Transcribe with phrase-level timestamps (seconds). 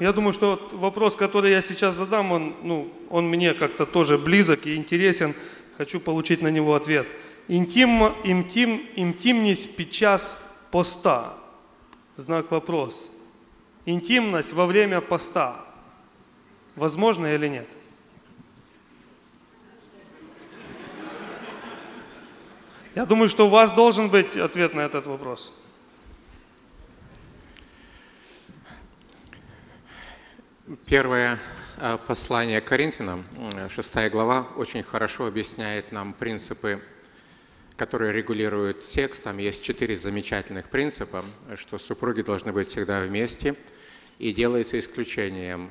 [0.00, 4.16] Я думаю, что вот вопрос, который я сейчас задам, он, ну, он мне как-то тоже
[4.16, 5.34] близок и интересен.
[5.76, 7.06] Хочу получить на него ответ.
[7.48, 10.38] Интим, интим, интимність під час
[10.70, 11.34] поста.
[12.16, 13.10] Знак вопрос.
[13.86, 15.64] Интимность во время поста.
[16.76, 17.68] Возможно или нет?
[22.94, 25.52] Я думаю, что у вас должен быть ответ на этот вопрос.
[30.84, 31.38] Первое
[31.78, 33.24] э, послание Коринфянам,
[33.70, 36.82] 6 глава, очень хорошо объясняет нам принципы,
[37.78, 39.18] которые регулируют секс.
[39.18, 43.54] Там есть четыре замечательных принципа, что супруги должны быть всегда вместе,
[44.18, 45.70] и делается исключением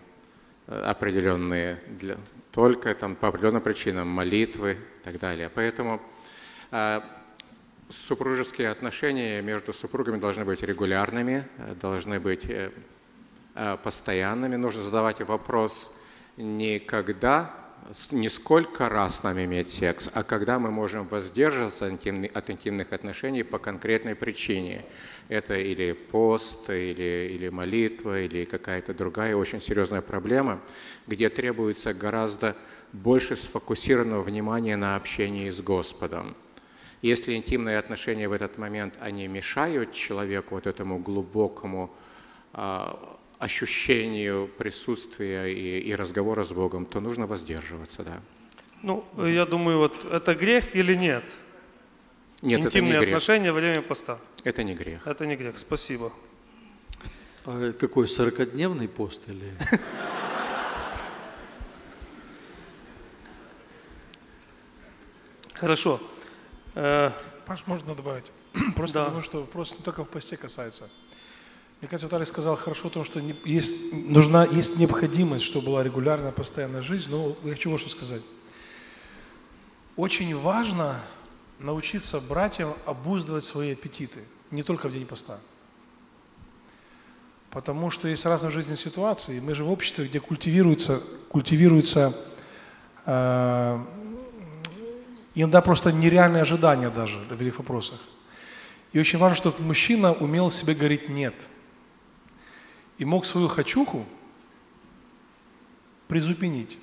[0.66, 2.18] э, определенные, для,
[2.52, 5.52] только там, по определенным причинам, молитвы и так далее.
[5.54, 6.02] Поэтому
[6.72, 7.02] э,
[7.90, 11.46] супружеские отношения между супругами должны быть регулярными,
[11.80, 12.72] должны быть Э,
[13.84, 14.56] постоянными.
[14.56, 15.92] Нужно задавать вопрос
[16.38, 17.54] не когда,
[18.12, 23.44] не сколько раз с нами иметь секс, а когда мы можем воздерживаться от интимных отношений
[23.44, 24.86] по конкретной причине.
[25.30, 30.60] Это или пост, или, или молитва, или какая-то другая очень серьезная проблема,
[31.08, 32.56] где требуется гораздо
[32.94, 36.36] больше сфокусированного внимания на общении с Господом.
[37.02, 41.92] Если интимные отношения в этот момент, они мешают человеку вот этому глубокому
[42.54, 48.22] а, ощущению присутствия и, и разговора с Богом, то нужно воздерживаться, да.
[48.84, 51.24] Ну, я думаю, вот это грех или нет?
[52.42, 53.08] Нет, Интимные это не грех.
[53.18, 54.20] отношения во время поста.
[54.44, 55.06] Это не грех.
[55.08, 56.12] Это не грех, спасибо.
[57.46, 59.54] А какой, 40-дневный пост или?
[65.54, 66.00] Хорошо.
[66.76, 67.12] Э,
[67.46, 68.32] Паш, можно добавить?
[68.76, 69.06] Просто Да.
[69.08, 70.90] думаю, что вопрос не только в посте касается.
[71.80, 76.32] Мне кажется, Виталий сказал хорошо о том, что есть, нужна, есть необходимость, чтобы была регулярная,
[76.32, 77.12] постоянная жизнь.
[77.12, 78.24] Но я хочу вот что сказать.
[79.96, 81.02] Очень важно
[81.60, 85.40] научиться братьям обуздывать свои аппетиты, не только в день поста.
[87.52, 89.40] Потому что есть разные жизненные ситуации.
[89.40, 92.18] Мы же в обществе, где культивируется, культивируется
[93.06, 93.84] э,
[95.36, 98.00] иногда просто нереальные ожидания даже в этих вопросах.
[98.94, 101.36] И очень важно, чтобы мужчина умел себе говорить «нет».
[102.98, 104.06] И мог свою хочуху
[106.08, 106.78] призупинить.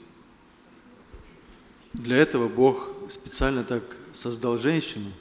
[1.93, 3.83] Для этого Бог специально так
[4.13, 5.13] создал женщину,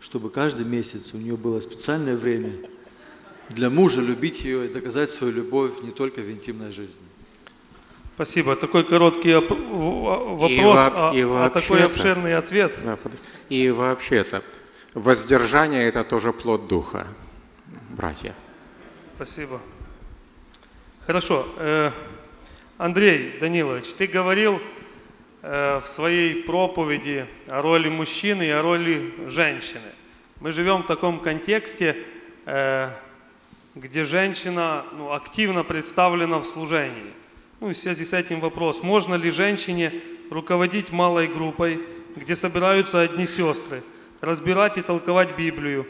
[0.00, 2.52] чтобы каждый месяц у нее было специальное время
[3.50, 6.94] для мужа любить ее и доказать свою любовь не только в интимной жизни.
[8.14, 8.54] Спасибо.
[8.56, 12.78] Такой короткий вопрос, И во- а, и а такой вообще-то- обширный ответ.
[13.48, 14.42] И вообще-то,
[14.94, 17.08] воздержание– это тоже плод Духа,
[17.90, 18.34] братья.
[19.16, 19.60] Спасибо.
[21.06, 21.46] Хорошо.
[21.58, 21.90] Э,
[22.78, 24.58] Андрей Данилович, ты говорил
[25.42, 29.92] э, в своей проповеди о роли мужчины и о роли женщины.
[30.40, 31.98] Мы живем в таком контексте,
[32.46, 32.90] э,
[33.74, 37.12] где женщина ну, активно представлена в служении.
[37.60, 39.92] Ну, в связи с этим вопрос, можно ли женщине
[40.30, 41.80] руководить малой группой,
[42.16, 43.82] где собираются одни сестры,
[44.22, 45.86] разбирать и толковать Библию,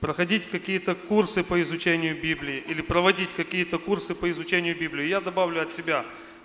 [0.00, 5.06] проходить какие-то курсы по изучению Библии или проводить какие-то курсы по изучению Библии.
[5.06, 6.04] Я добавлю от себя,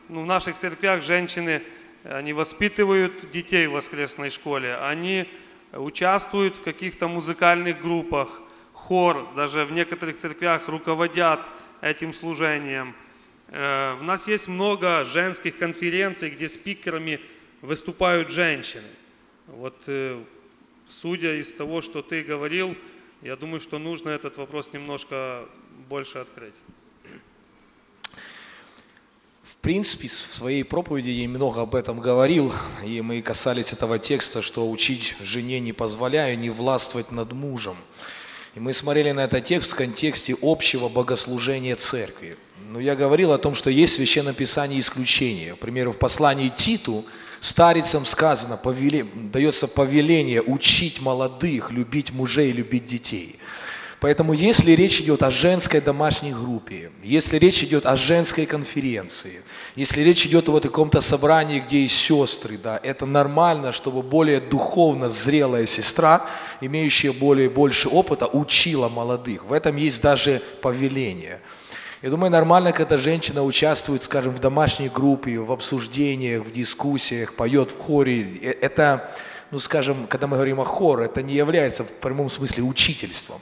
[0.10, 1.62] ну, в наших церквях женщины,
[2.04, 5.28] они воспитывают детей в воскресной школе, они
[5.72, 8.42] участвуют в каких-то музыкальных группах,
[8.74, 11.40] хор, даже в некоторых церквях руководят
[11.82, 12.96] этим служением.
[13.48, 17.20] Э, У нас есть много женских конференций, где спикерами
[17.62, 18.88] выступают женщины.
[19.48, 20.22] Вот э,
[20.90, 22.76] судя из того, что ты говорил,
[23.24, 25.46] я думаю, что нужно этот вопрос немножко
[25.88, 26.56] больше открыть.
[29.44, 32.54] В принципе, в своей проповеди я много об этом говорил,
[32.84, 37.78] и мы касались этого текста, что учить жене не позволяю, не властвовать над мужем.
[38.56, 42.38] И мы смотрели на этот текст в контексте общего богослужения церкви.
[42.70, 45.56] Но я говорил о том, что есть в Священном Писании исключения.
[45.56, 47.06] К примеру, в послании Титу
[47.44, 53.36] старицам сказано, повеле- дается повеление учить молодых, любить мужей, любить детей.
[54.00, 59.44] Поэтому если речь идет о женской домашней группе, если речь идет о женской конференции,
[59.76, 65.10] если речь идет о каком-то собрании, где есть сестры, да, это нормально, чтобы более духовно
[65.10, 66.28] зрелая сестра,
[66.62, 69.46] имеющая более больше опыта, учила молодых.
[69.46, 71.40] В этом есть даже повеление.
[72.04, 77.72] Я думаю, нормально, когда женщина участвует, скажем, в домашней группе, в обсуждениях, в дискуссиях, поет
[77.72, 78.24] в хоре.
[78.42, 79.10] Э, Это,
[79.52, 83.40] ну, скажем, когда мы говорим о хоре, это не является в прямом смысле учительством.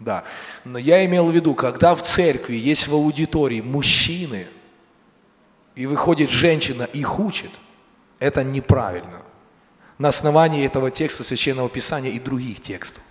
[0.00, 0.24] Да.
[0.64, 4.48] Но я имел в виду, когда в церкви есть в аудитории мужчины,
[5.74, 7.52] и выходит женщина их учит,
[8.18, 9.22] это неправильно.
[9.96, 13.02] На основании этого текста Священного Писания и других текстов.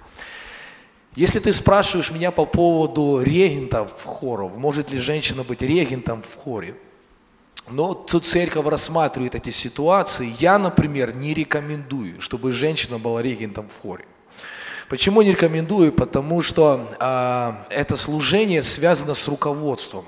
[1.16, 6.36] Если ты спрашиваешь меня по поводу регентов в хоров, может ли женщина быть регентом в
[6.36, 6.76] хоре,
[7.70, 10.34] но тут церковь рассматривает эти ситуации.
[10.40, 14.06] Я, например, не рекомендую, чтобы женщина была регентом в хоре.
[14.90, 15.94] Почему не рекомендую?
[15.94, 20.06] Потому что а, это служение связано с руководством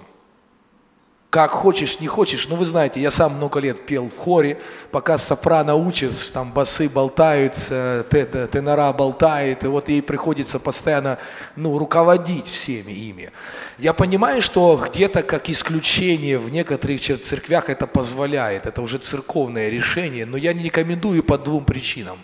[1.35, 2.47] как хочешь, не хочешь.
[2.47, 4.57] Ну, вы знаете, я сам много лет пел в хоре,
[4.89, 11.17] пока сопрано учишь, там басы болтаются, тенора болтает, и вот ей приходится постоянно,
[11.57, 13.31] ну, руководить всеми ими.
[13.77, 20.25] Я понимаю, что где-то как исключение в некоторых церквях это позволяет, это уже церковное решение,
[20.25, 22.17] но я не рекомендую по двум причинам.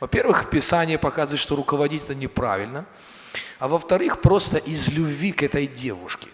[0.00, 2.86] Во-первых, Писание показывает, что руководить это неправильно,
[3.58, 6.28] а во-вторых, просто из любви к этой девушке.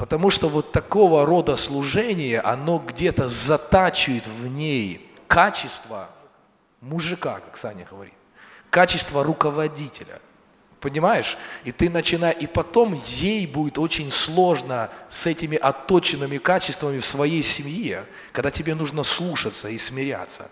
[0.00, 6.08] Потому что вот такого рода служение, оно где-то затачивает в ней качество
[6.80, 8.14] мужика, как Саня говорит,
[8.70, 10.22] качество руководителя.
[10.80, 11.36] Понимаешь?
[11.64, 17.42] И ты начинаешь, и потом ей будет очень сложно с этими отточенными качествами в своей
[17.42, 20.48] семье, когда тебе нужно слушаться и смиряться.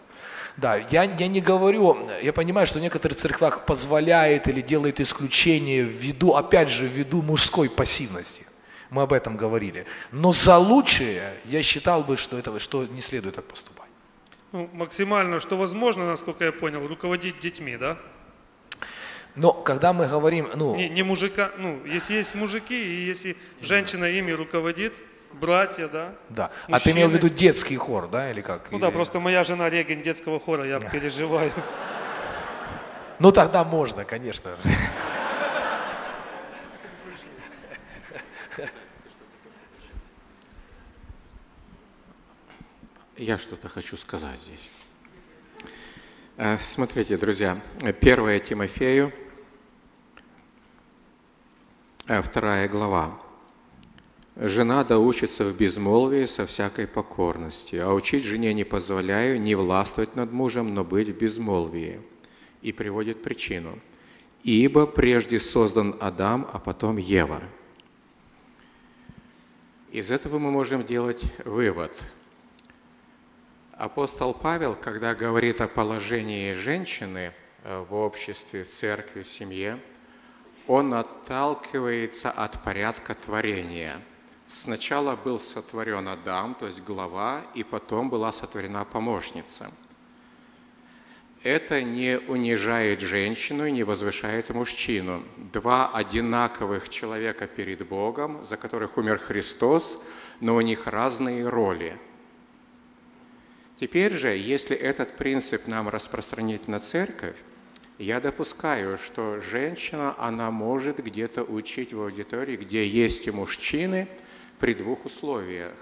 [0.58, 5.84] Да, я, я не говорю, я понимаю, что в некоторых церквях позволяет или делает исключение
[5.84, 8.47] ввиду, опять же, ввиду мужской пассивности
[8.90, 9.86] мы об этом говорили.
[10.12, 13.88] Но за лучшее я считал бы, что, это, что не следует так поступать.
[14.52, 17.98] Ну, максимально, что возможно, насколько я понял, руководить детьми, да?
[19.34, 20.74] Но когда мы говорим, ну...
[20.74, 24.94] Не, не мужика, ну, если есть мужики, и если женщина ими руководит,
[25.32, 26.14] братья, да?
[26.28, 26.50] Да.
[26.66, 26.76] Мужчины.
[26.76, 28.70] А ты имел в виду детский хор, да, или как?
[28.70, 28.84] Ну или...
[28.84, 31.52] да, просто моя жена регент детского хора, я переживаю.
[33.18, 34.58] Ну тогда можно, конечно же.
[43.18, 44.70] Я что-то хочу сказать здесь.
[46.36, 49.12] Э, смотрите, друзья, 1 Тимофею,
[52.06, 53.20] э, вторая глава.
[54.36, 60.14] «Жена да учится в безмолвии со всякой покорности, а учить жене не позволяю не властвовать
[60.14, 62.00] над мужем, но быть в безмолвии».
[62.62, 63.80] И приводит причину.
[64.44, 67.42] «Ибо прежде создан Адам, а потом Ева».
[69.90, 71.90] Из этого мы можем делать вывод–
[73.78, 77.32] Апостол Павел, когда говорит о положении женщины
[77.62, 79.78] э, в обществе, в церкви, в семье,
[80.66, 84.00] он отталкивается от порядка творения.
[84.48, 89.70] Сначала был сотворен Адам, то есть глава, и потом была сотворена помощница.
[91.44, 95.22] Это не унижает женщину и не возвышает мужчину.
[95.52, 100.02] Два одинаковых человека перед Богом, за которых умер Христос,
[100.40, 101.96] но у них разные роли–
[103.78, 107.36] Теперь же, если этот принцип нам распространить на церковь,
[107.98, 114.08] я допускаю, что женщина, она может где-то учить в аудитории, где есть и мужчины,
[114.58, 115.74] при двух условиях.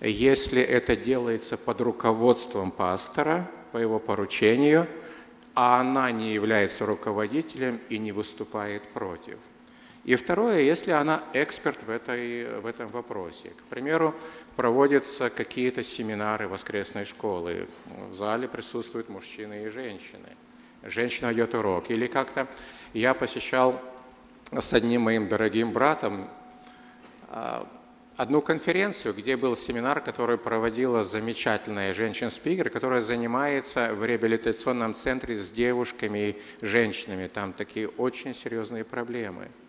[0.00, 4.86] Если это делается под руководством пастора, по его поручению,
[5.54, 9.38] а она не является руководителем и не выступает против.
[10.04, 13.50] И второе, если она эксперт в, этой, в этом вопросе.
[13.50, 14.14] К примеру,
[14.60, 17.66] проводятся какие-то семинары воскресной школы.
[18.10, 20.36] В зале присутствуют мужчины и женщины.
[20.82, 21.90] Женщина идет урок.
[21.90, 22.46] Или как-то
[22.92, 23.80] я посещал
[24.52, 26.28] с одним моим дорогим братом
[27.28, 27.66] а,
[28.18, 35.50] одну конференцию, где был семинар, который проводила замечательная женщина-спикер, которая занимается в реабилитационном центре с
[35.50, 37.28] девушками и женщинами.
[37.28, 39.48] Там такие очень серьезные проблемы–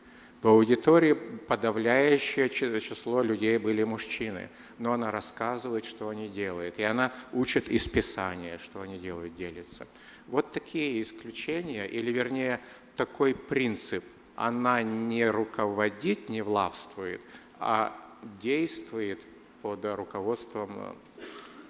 [0.41, 7.13] в аудитории подавляющее число людей были мужчины, но она рассказывает, что они делают, и она
[7.31, 9.88] учит из Писания, что они делают, делится.
[10.27, 12.60] Вот такие исключения, или вернее
[12.95, 14.03] такой принцип,
[14.36, 17.21] она не руководит, не властвует,
[17.60, 17.95] а
[18.41, 19.19] действует
[19.62, 20.95] под руководством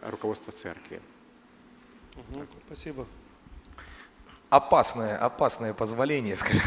[0.01, 1.01] руководства церкви.
[2.15, 3.05] Угу, спасибо.
[4.49, 6.63] Опасное, опасное позволение, скажем.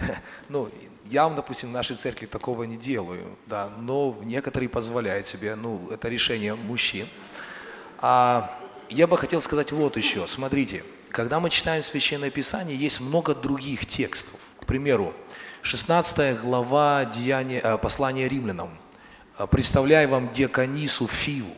[0.48, 0.70] ну,
[1.12, 6.08] я, допустим, в нашей церкви такого не делаю, да, но некоторые позволяют себе, ну, это
[6.08, 7.06] решение мужчин.
[7.98, 13.34] А я бы хотел сказать вот еще, смотрите, когда мы читаем Священное Писание, есть много
[13.34, 14.40] других текстов.
[14.58, 15.12] К примеру,
[15.60, 18.70] 16 глава э, послания римлянам.
[19.50, 21.54] «Представляю вам диаконису Фиву».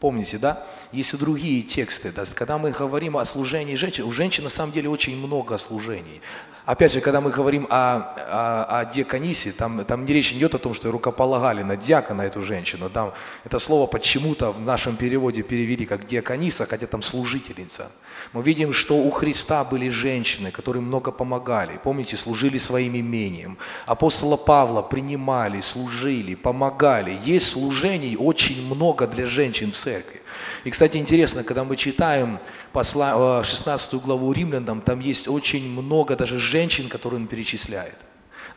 [0.00, 0.64] Помните, да?
[0.92, 2.12] Есть и другие тексты.
[2.12, 2.24] Да?
[2.34, 6.20] Когда мы говорим о служении женщин, у женщин на самом деле очень много служений.
[6.68, 7.96] Опять же, когда мы говорим о,
[8.30, 12.42] о, о диаконисе, там, там не речь идет о том, что рукополагали на диакона эту
[12.42, 12.90] женщину.
[12.90, 13.14] Там,
[13.44, 17.90] это слово почему-то в нашем переводе перевели как диакониса, хотя там служительница.
[18.34, 21.80] Мы видим, что у Христа были женщины, которые много помогали.
[21.82, 23.56] Помните, служили своим имением.
[23.86, 27.18] Апостола Павла принимали, служили, помогали.
[27.24, 30.20] Есть служений очень много для женщин в церкви.
[30.64, 32.38] И, кстати, интересно, когда мы читаем
[32.74, 37.96] 16 э, главу Римлянам, там есть очень много даже женщин, которые он перечисляет.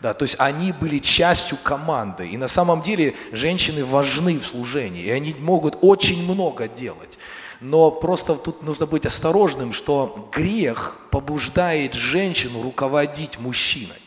[0.02, 2.28] Да, то есть они были частью команды.
[2.28, 7.18] И на самом деле женщины важны в служении, и они могут очень много делать.
[7.62, 14.02] Но просто тут нужно быть осторожным, что грех побуждает женщину руководить мужчиной.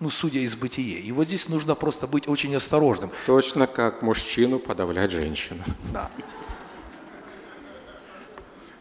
[0.00, 0.98] Ну, судя из бытия.
[0.98, 3.10] И вот здесь нужно просто быть очень осторожным.
[3.26, 5.62] Точно как мужчину подавлять женщину.
[5.92, 6.10] Да.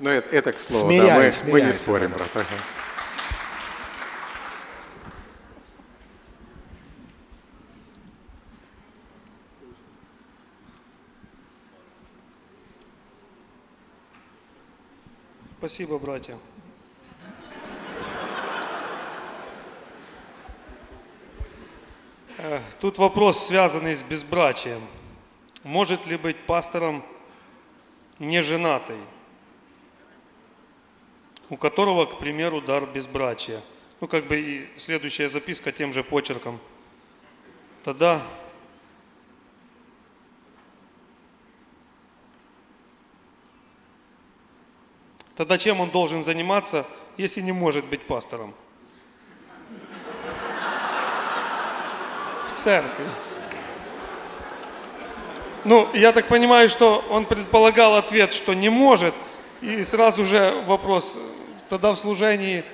[0.03, 2.27] Но это, это к слову, смиряй, да, мы, мы не спорим, брат.
[2.33, 2.45] Ага.
[15.57, 16.37] Спасибо, братья.
[22.39, 24.81] Э, тут вопрос, связанный с безбрачием.
[25.63, 27.05] Может ли быть пастором
[28.19, 28.97] неженатый?
[31.49, 33.61] У которого, к примеру, дар безбрачия.
[34.01, 36.59] Ну, как бы и следующая записка тем же почерком.
[37.83, 38.21] Тогда
[45.35, 46.85] Тогда чем он должен заниматься,
[47.17, 48.53] если не может быть пастором?
[52.51, 53.05] В церкви.
[55.65, 59.15] Ну, я так понимаю, что он предполагал ответ, что не может,
[59.63, 61.17] и сразу же вопрос,
[61.69, 62.65] тогда в служении,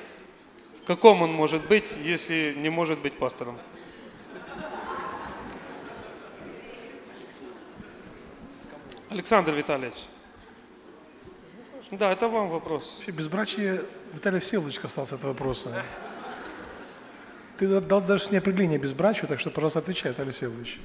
[0.82, 3.60] в каком он может быть, если не может быть пастором?
[9.10, 9.96] Александр Витальевич.
[11.92, 12.96] Да, это вам вопрос.
[12.98, 15.84] Вообще, безбрачие, Виталий Всеволодович касался этого вопроса.
[17.60, 20.80] Ты дал даже не определение безбрачию, так что, пожалуйста, отвечай, Виталий Всеволодович.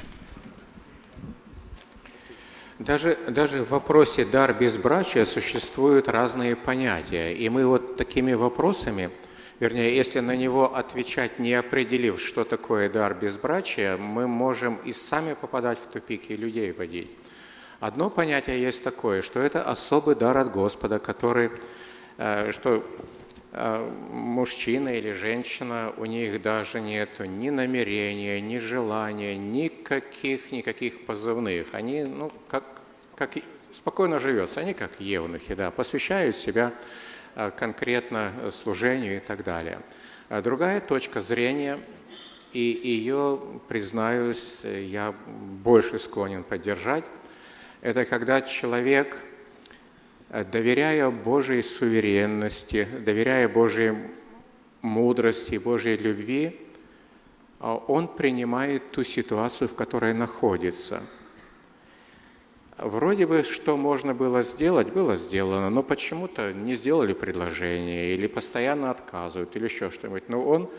[2.85, 7.33] Даже, даже в вопросе дар безбрачия существуют разные понятия.
[7.33, 9.11] И мы вот такими вопросами,
[9.59, 15.33] вернее, если на него отвечать, не определив, что такое дар безбрачия, мы можем и сами
[15.33, 17.11] попадать в тупик, и людей водить.
[17.81, 21.53] Одно понятие есть такое, что это особый дар от Господа, который,
[22.19, 22.85] э, что
[23.53, 31.69] э, мужчина или женщина, у них даже нет ни намерения, ни желания, никаких, никаких позывных.
[31.73, 32.74] Они, ну, как,
[33.17, 33.33] как
[33.73, 36.73] спокойно живется, они как евнухи, да, посвящают себя
[37.35, 39.81] э, конкретно служению и так далее.
[40.29, 41.79] А другая точка зрения,
[42.53, 45.15] и ее, признаюсь, я
[45.63, 47.05] больше склонен поддержать,
[47.83, 49.17] это когда человек–
[50.43, 53.95] доверяя Божьей суверенности, доверяя Божьей
[54.83, 56.61] мудрости, Божьей любви,
[57.61, 61.03] он принимает ту ситуацию, в которой находится.
[62.85, 68.91] Вроде бы, что можно было сделать, было сделано, но почему-то не сделали предложение, или постоянно
[68.91, 70.29] отказывают, или еще что-нибудь.
[70.29, 70.71] Но он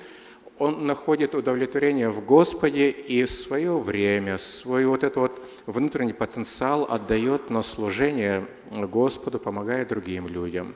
[0.60, 7.50] он находит удовлетворение в Господе и свое время, свой вот этот вот внутренний потенциал отдает
[7.50, 10.76] на служение Господу, помогая другим людям,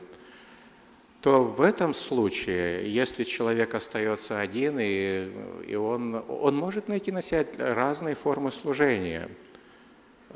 [1.22, 5.32] то в этом случае, если человек остается один, и,
[5.68, 9.30] и он, он может найти на себя разные формы служения–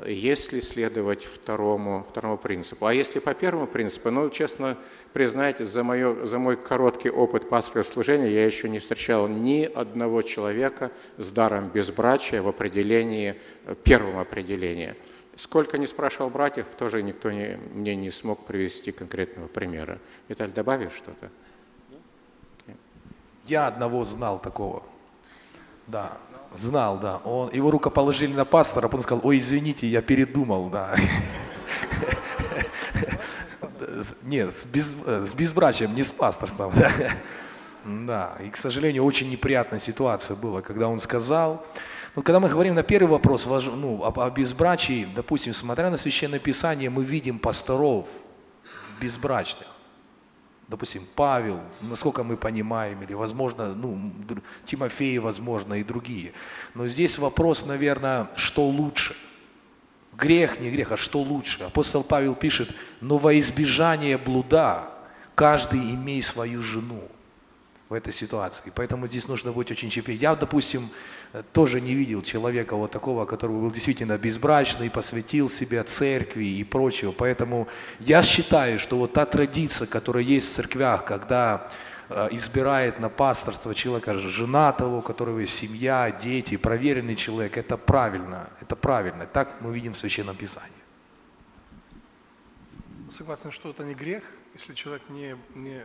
[0.04, 2.86] если следовать второму, второму принципу.
[2.86, 4.76] А если по первому принципу, ну, честно
[5.12, 10.22] признайте, за, мое, за мой короткий опыт пасторского служения я еще не встречал ни одного
[10.22, 13.36] человека с даром безбрачия в определении,
[13.84, 14.96] первом определении.
[15.36, 19.98] Сколько не спрашивал братьев, тоже никто не, мне не смог привести конкретного примера.
[20.28, 21.30] Виталий, добавишь что-то?
[23.46, 24.82] Я одного знал такого.
[25.86, 26.18] Да,
[26.58, 27.16] Знал, да.
[27.24, 30.96] Он, его рукоположили на пастора, потом сказал, ой, извините, я передумал, да.
[34.22, 36.72] Нет, с, без, с безбрачием, не с пасторством.
[37.86, 41.66] Да, и, к сожалению, очень неприятная ситуация была, когда он сказал,
[42.16, 46.38] ну, когда мы говорим на первый вопрос ну, о, о безбрачии, допустим, смотря на Священное
[46.38, 48.06] Писание, мы видим пасторов
[49.02, 49.73] безбрачных
[50.68, 54.12] допустим, Павел, насколько мы понимаем, или, возможно, ну,
[54.66, 56.32] Тимофей, возможно, и другие.
[56.74, 59.16] Но здесь вопрос, наверное, что лучше?
[60.12, 61.64] Грех, не грех, а что лучше?
[61.64, 64.88] Апостол Павел пишет, но во избежание блуда
[65.34, 67.02] каждый имей свою жену
[67.88, 68.72] в этой ситуации.
[68.74, 70.16] Поэтому здесь нужно быть очень чепей.
[70.16, 70.90] Я, допустим,
[71.42, 77.12] тоже не видел человека вот такого, который был действительно безбрачный, посвятил себя церкви и прочего.
[77.12, 77.66] Поэтому
[77.98, 81.68] я считаю, что вот та традиция, которая есть в церквях, когда
[82.08, 88.50] э, избирает на пасторство человека женатого, у которого есть семья, дети, проверенный человек, это правильно,
[88.60, 89.26] это правильно.
[89.26, 90.70] Так мы видим в Священном Писании.
[93.10, 94.22] Согласен, что это не грех,
[94.54, 95.82] если человек не, не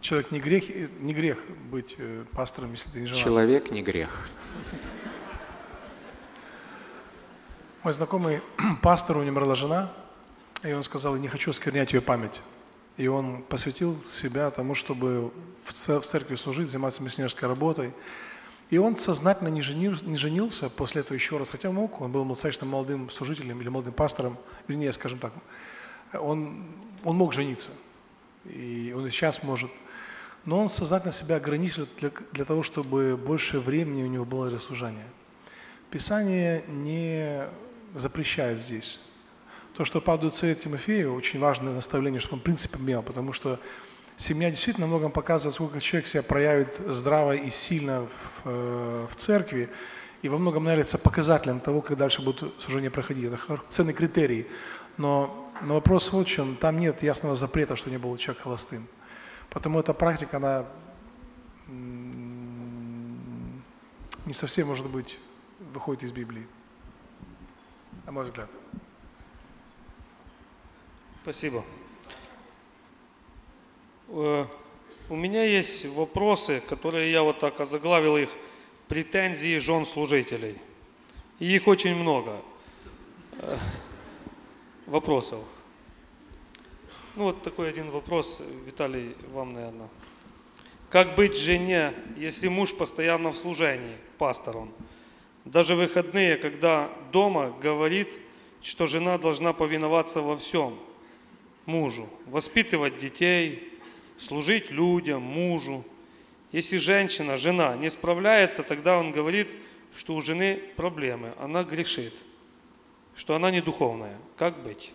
[0.00, 0.64] человек не грех,
[1.00, 1.38] не грех
[1.70, 3.22] быть э, пастором, если ты не женат.
[3.22, 4.30] Человек не грех.
[7.82, 8.40] Мой знакомый
[8.82, 9.92] пастор, у него умерла жена,
[10.62, 12.42] и он сказал, не хочу осквернять ее память.
[12.96, 15.30] И он посвятил себя тому, чтобы
[15.64, 17.92] в церкви служить, заниматься миссионерской работой.
[18.70, 22.24] И он сознательно не, женил, не женился после этого еще раз, хотя мог, он был
[22.24, 25.32] достаточно молодым служителем или молодым пастором, вернее, скажем так,
[26.12, 26.64] он,
[27.04, 27.68] он мог жениться,
[28.44, 29.70] и он и сейчас может.
[30.46, 34.60] Но он сознательно себя ограничил для, для того, чтобы больше времени у него было для
[34.60, 35.06] служения.
[35.90, 37.42] Писание не
[37.94, 39.00] запрещает здесь.
[39.76, 43.60] То, что падает Совет Тимофею, очень важное наставление, чтобы он в принципе имел, потому что
[44.16, 48.08] семья действительно многом показывает, сколько человек себя проявит здраво и сильно в,
[48.44, 49.68] э, в церкви,
[50.22, 53.24] и во многом является показателем того, как дальше будет служение проходить.
[53.24, 54.46] Это ценный критерий.
[54.96, 58.86] Но, но вопрос вот в чем, там нет ясного запрета, что не был человек холостым.
[59.50, 60.66] Потому эта практика, она
[64.26, 65.18] не совсем, может быть,
[65.58, 66.46] выходит из Библии
[68.04, 68.48] на мой взгляд.
[71.22, 71.64] Спасибо.
[74.08, 74.46] Э,
[75.08, 78.30] у меня есть вопросы, которые я вот так озаглавил их
[78.86, 80.60] претензии жен служителей.
[81.40, 82.40] И их очень много.
[83.38, 83.58] Э,
[84.86, 85.44] вопросов.
[87.16, 89.88] Ну вот такой один вопрос, Виталий, вам, наверное.
[90.90, 94.70] Как быть жене, если муж постоянно в служении, пастор он?
[95.46, 98.20] даже выходные, когда дома говорит,
[98.62, 100.78] что жена должна повиноваться во всем
[101.66, 103.72] мужу, воспитывать детей,
[104.18, 105.84] служить людям, мужу.
[106.52, 109.56] Если женщина, жена не справляется, тогда он говорит,
[109.96, 112.14] что у жены проблемы, она грешит,
[113.14, 114.18] что она не духовная.
[114.36, 114.92] Как быть?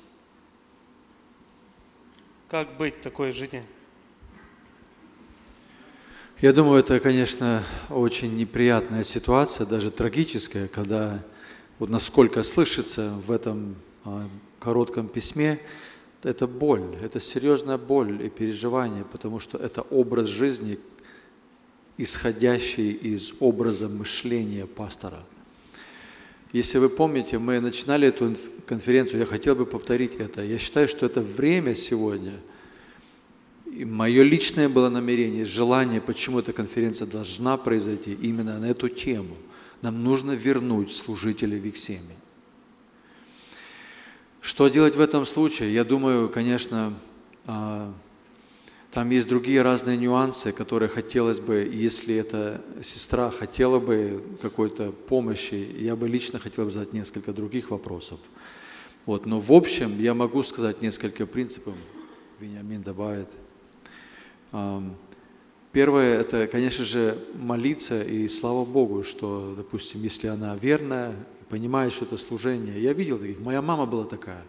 [2.52, 3.64] Как быть такой жене?
[6.42, 11.24] Я думаю, это, конечно, очень неприятная ситуация, даже трагическая, когда
[11.80, 14.28] вот насколько слышится в этом а,
[14.60, 15.62] коротком письме,
[16.24, 20.78] это боль, это серьезная боль и переживание, потому что это образ жизни,
[21.98, 25.24] исходящий из образа мышления пастора.
[26.54, 28.36] Если вы помните, мы начинали эту
[28.66, 30.44] конференцию, я хотел бы повторить это.
[30.44, 32.34] Я считаю, что это время сегодня–
[33.72, 39.38] и мое личное было намерение, желание, почему эта конференция должна произойти именно на эту тему.
[39.82, 42.16] Нам нужно вернуть служителей в их семьи.
[44.42, 45.74] Что делать в этом случае?
[45.74, 46.94] Я думаю, конечно,
[47.46, 47.94] а,
[48.91, 55.67] там есть другие разные нюансы, которые хотелось бы, если эта сестра хотела бы какой-то помощи,
[55.80, 58.19] я бы лично хотел бы задать несколько других вопросов.
[59.06, 61.73] Вот, но в общем я могу сказать несколько принципов.
[62.39, 63.30] Вениамин добавит.
[65.71, 71.15] Первое– это, конечно же, молиться и слава Богу, что, допустим, если она верная,
[71.47, 72.82] понимает, что это служение.
[72.82, 74.43] Я видел таких, моя мама была такая.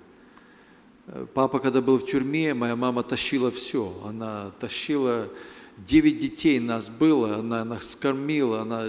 [1.07, 4.01] Э, папа, когда был в тюрьме, моя мама тащила все.
[4.05, 5.29] Она тащила,
[5.77, 8.87] девять детей нас было, она нас кормила, она,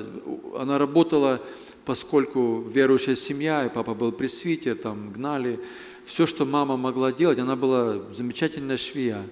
[0.57, 1.41] она работала,
[1.85, 5.59] поскольку верующая семья, и папа был пресвитер, там гнали.
[6.05, 9.23] Все, что мама могла делать, она была замечательная швея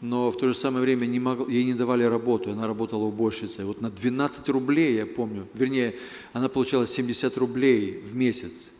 [0.00, 3.64] но в то же самое время не мог, ей не давали работу, она работала уборщицей.
[3.64, 5.94] Вот на 12 рублей, я помню, вернее,
[6.32, 8.70] она получала 70 рублей в месяц.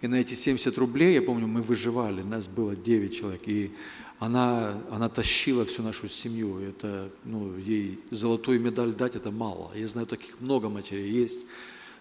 [0.00, 3.70] И на эти 70 рублей, я помню, мы выживали, нас было 9 человек, и
[4.18, 6.58] она, она тащила всю нашу семью.
[6.58, 9.72] Это, ну, ей золотую медаль дать, это мало.
[9.74, 11.40] Я знаю, таких много матерей есть,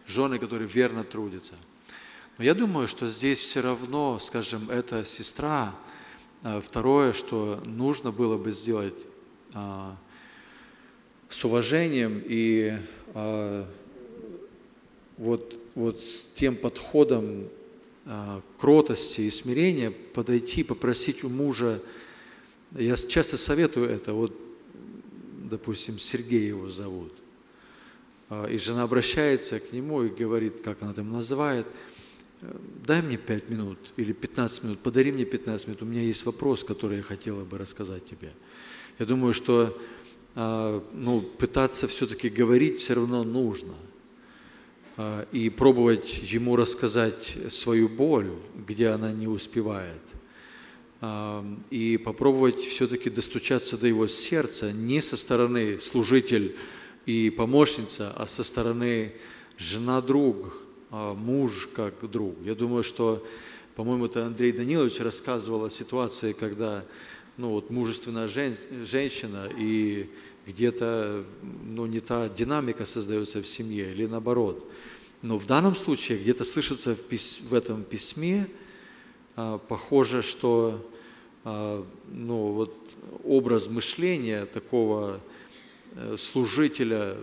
[0.07, 1.53] жены, которые верно трудятся.
[2.37, 5.75] Но я думаю, что здесь все равно, скажем, эта сестра,
[6.41, 8.95] а второе, что нужно было бы сделать
[9.53, 9.97] а,
[11.27, 12.77] с уважением и
[13.13, 13.67] а,
[15.17, 17.49] вот, вот с тем подходом
[18.57, 21.81] кротости и смирения подойти, попросить у мужа,
[22.75, 24.35] я часто советую это, вот,
[25.49, 27.13] допустим, Сергей его зовут,
[28.49, 31.65] и жена обращается к нему и говорит, как она там называет,
[32.85, 36.63] дай мне 5 минут или 15 минут, подари мне 15 минут, у меня есть вопрос,
[36.63, 38.31] который я хотела бы рассказать тебе.
[38.97, 39.77] Я думаю, что
[40.35, 43.73] ну, пытаться все-таки говорить все равно нужно.
[45.01, 48.31] А, и пробовать ему рассказать свою боль,
[48.67, 50.01] где она не успевает.
[50.99, 56.57] А, и попробовать все-таки достучаться до его сердца не со стороны служитель
[57.05, 59.13] и помощница, а со стороны
[59.57, 60.53] жена-друг,
[60.91, 62.35] муж как друг.
[62.43, 63.25] Я думаю, что,
[63.75, 66.83] по-моему, это Андрей Данилович рассказывал о ситуации, когда
[67.37, 70.09] ну, вот, мужественная жен, женщина и
[70.45, 74.69] где-то ну, не та динамика создается в семье или наоборот.
[75.21, 78.47] Но в данном случае где-то слышится в, пись, в этом письме,
[79.35, 80.89] а, похоже, что
[81.43, 82.73] а, ну, вот
[83.23, 85.21] образ мышления такого
[85.95, 87.17] э, служителя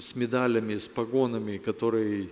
[0.00, 2.30] с медалями, с погонами, который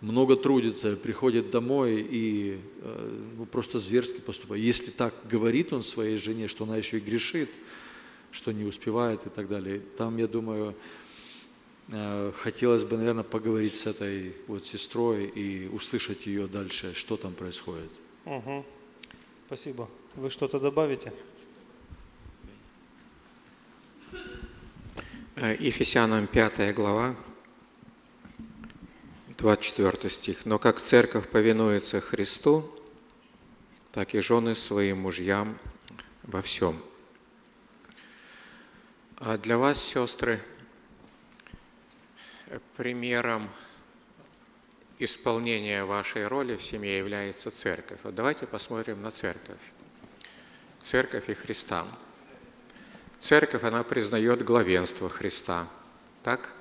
[0.00, 4.62] много трудится, приходит домой и э, ну, просто зверски поступает.
[4.62, 7.50] Если так говорит он своей жене, что она еще и грешит,
[8.30, 10.74] что не успевает и так далее, там, я думаю,
[12.42, 17.90] хотелось бы, наверное, поговорить с этой вот сестрой и услышать ее дальше, что там происходит.
[18.26, 18.64] Угу.
[19.46, 19.88] Спасибо.
[20.14, 21.12] Вы что-то добавите?
[25.36, 27.14] Э, Ефесянам 5 глава,
[29.38, 30.44] 24 стих.
[30.46, 32.68] «Но как церковь повинуется Христу,
[33.92, 35.56] так и жены своим мужьям
[36.24, 36.76] во всем».
[39.16, 40.40] А для вас, сестры,
[42.76, 43.48] примером
[44.98, 48.00] исполнения вашей роли в семье является церковь.
[48.02, 49.60] Вот давайте посмотрим на церковь.
[50.80, 51.86] Церковь и Христа.
[53.18, 55.68] Церковь, она признает главенство Христа.
[56.22, 56.52] Так?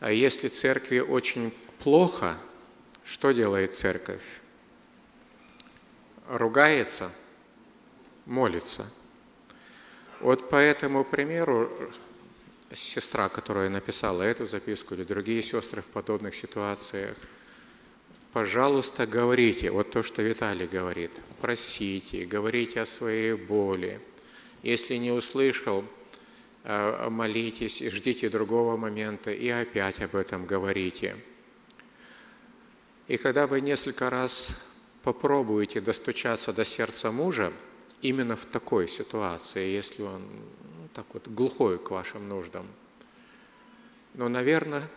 [0.00, 2.36] А если церкви очень плохо,
[3.04, 4.22] что делает церковь?
[6.28, 7.10] Ругается,
[8.26, 8.90] молится.
[10.20, 11.92] Вот по этому примеру
[12.74, 17.16] сестра, которая написала эту записку, или другие сестры в подобных ситуациях,
[18.32, 24.00] пожалуйста, говорите, вот то, что Виталий говорит, просите, говорите о своей боли.
[24.62, 25.84] Если не услышал,
[26.64, 31.16] Э, молитесь, ждите другого момента и опять об этом говорите.
[33.08, 34.50] И когда вы несколько раз
[35.02, 37.52] попробуете достучаться до сердца мужа,
[38.00, 40.22] именно в такой ситуации, если он
[40.94, 42.66] так вот глухой к вашим нуждам,
[44.14, 44.88] но, наверное,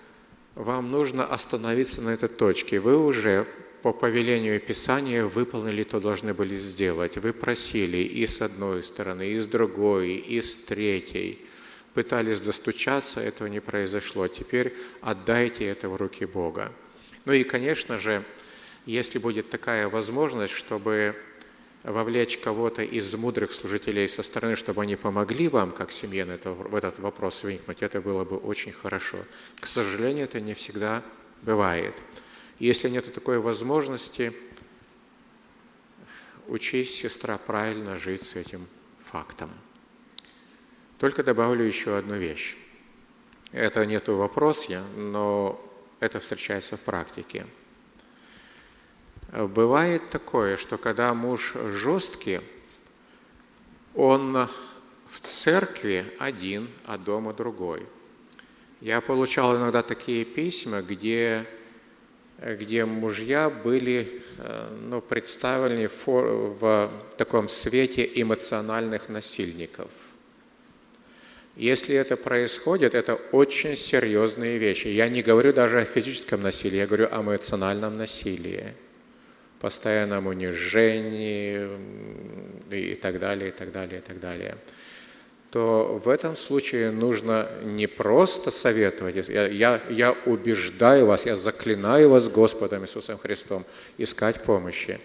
[0.56, 2.80] вам нужно остановиться на этой точке.
[2.80, 3.48] Вы уже
[3.82, 7.18] по повелению Писания выполнили, то должны были сделать.
[7.18, 11.46] Вы просили и с одной стороны, и с другой, и с третьей–
[11.96, 14.28] пытались достучаться, этого не произошло.
[14.28, 16.72] Теперь отдайте это в руки Бога.
[17.24, 18.24] Ну и, конечно же,
[18.86, 21.16] если будет такая возможность, чтобы
[21.86, 26.74] вовлечь кого-то из мудрых служителей со стороны, чтобы они помогли вам, как семье, это, в
[26.74, 29.18] этот вопрос вникнуть, это было бы очень хорошо.
[29.60, 31.04] К сожалению, это не всегда
[31.44, 31.94] бывает.
[32.58, 34.34] Если нет такой возможности,
[36.48, 38.68] учись, сестра, правильно жить с этим
[39.04, 39.52] фактом.
[40.98, 42.56] Только добавлю еще одну вещь.
[43.52, 45.62] Это не то вопрос я, но
[46.00, 47.46] это встречается в практике.
[49.32, 52.42] Бывает такое, что когда муж жесткий,
[53.94, 54.48] он
[55.10, 57.86] в церкви один, а дома другой.
[58.82, 61.46] Я получал иногда такие письма, где,
[62.40, 69.90] где мужья были э, ну, представлены в, в таком свете эмоциональных насильников–
[71.56, 74.90] если это происходит, это очень серьезные вещи.
[74.90, 78.74] Я не говорю даже о физическом насилии, я говорю о эмоциональном насилии,
[79.60, 81.68] постоянном унижении
[82.72, 84.58] и так далее, и так далее, и так далее
[85.56, 92.10] то в этом случае нужно не просто советовать, я, я, я убеждаю вас, я заклинаю
[92.10, 93.66] вас Господом Иисусом Христом
[93.98, 95.00] искать помощи,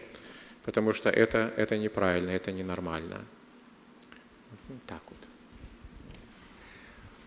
[0.64, 3.20] потому что это, это неправильно, это ненормально.
[4.88, 5.18] Так вот.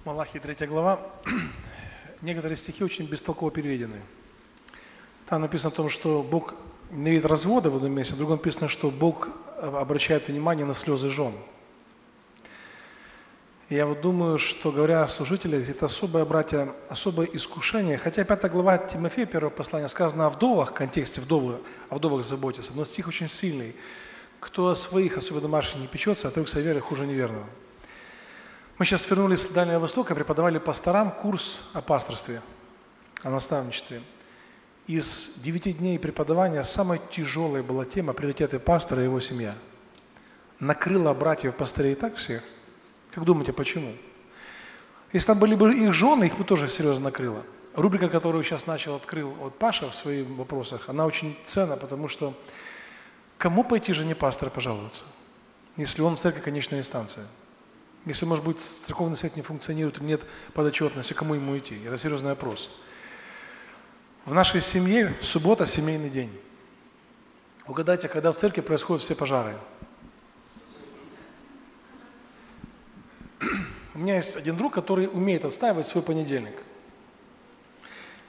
[0.04, 1.10] Малахи 3 глава.
[2.22, 4.02] Некоторые стихи очень бестолково переведены.
[5.28, 6.56] Там написано о том, что Бог
[6.94, 9.30] не видит развода в одном месте, в другом написано, что Бог
[9.62, 11.34] обращает внимание на слезы жен.
[13.70, 17.98] Я вот думаю, что говоря о служителях, это особое, братья, особое искушение.
[17.98, 22.72] Хотя 5 глава Тимофея, первого послания, сказано о вдовах, в контексте вдовы, о вдовах заботиться,
[22.76, 23.76] но стих очень сильный.
[24.40, 27.46] Кто о своих, особенно домашних, не печется, а со верой хуже неверного.
[28.78, 32.42] Мы сейчас вернулись с Дальнего Востока, преподавали пасторам курс о пасторстве,
[33.24, 34.04] о наставничестве.
[34.88, 39.56] Из девяти дней преподавания самой тяжелой была тема приоритеты пастора и его семья.
[40.60, 42.44] Накрыла братьев пастырей так всех.
[43.12, 43.94] Как думаете, почему?
[45.14, 47.44] Если там были бы их жены, их бы тоже серьезно накрыло.
[47.76, 52.34] Рубрика, которую сейчас начал, открыл вот Паша в своих вопросах, она очень ценна, потому что
[53.38, 55.04] кому пойти жене пастора пожаловаться,
[55.78, 57.26] если он в церкви конечная инстанция?
[58.06, 60.22] Если, может быть, церковный совет не функционирует, нет
[60.54, 61.82] подотчетности, кому ему идти?
[61.86, 62.70] Это серьезный вопрос.
[64.26, 66.32] В нашей семье суббота– семейный день.
[67.68, 69.58] Угадайте, когда в церкви происходят все пожары?
[73.94, 76.56] У меня есть один друг, который умеет отстаивать свой понедельник.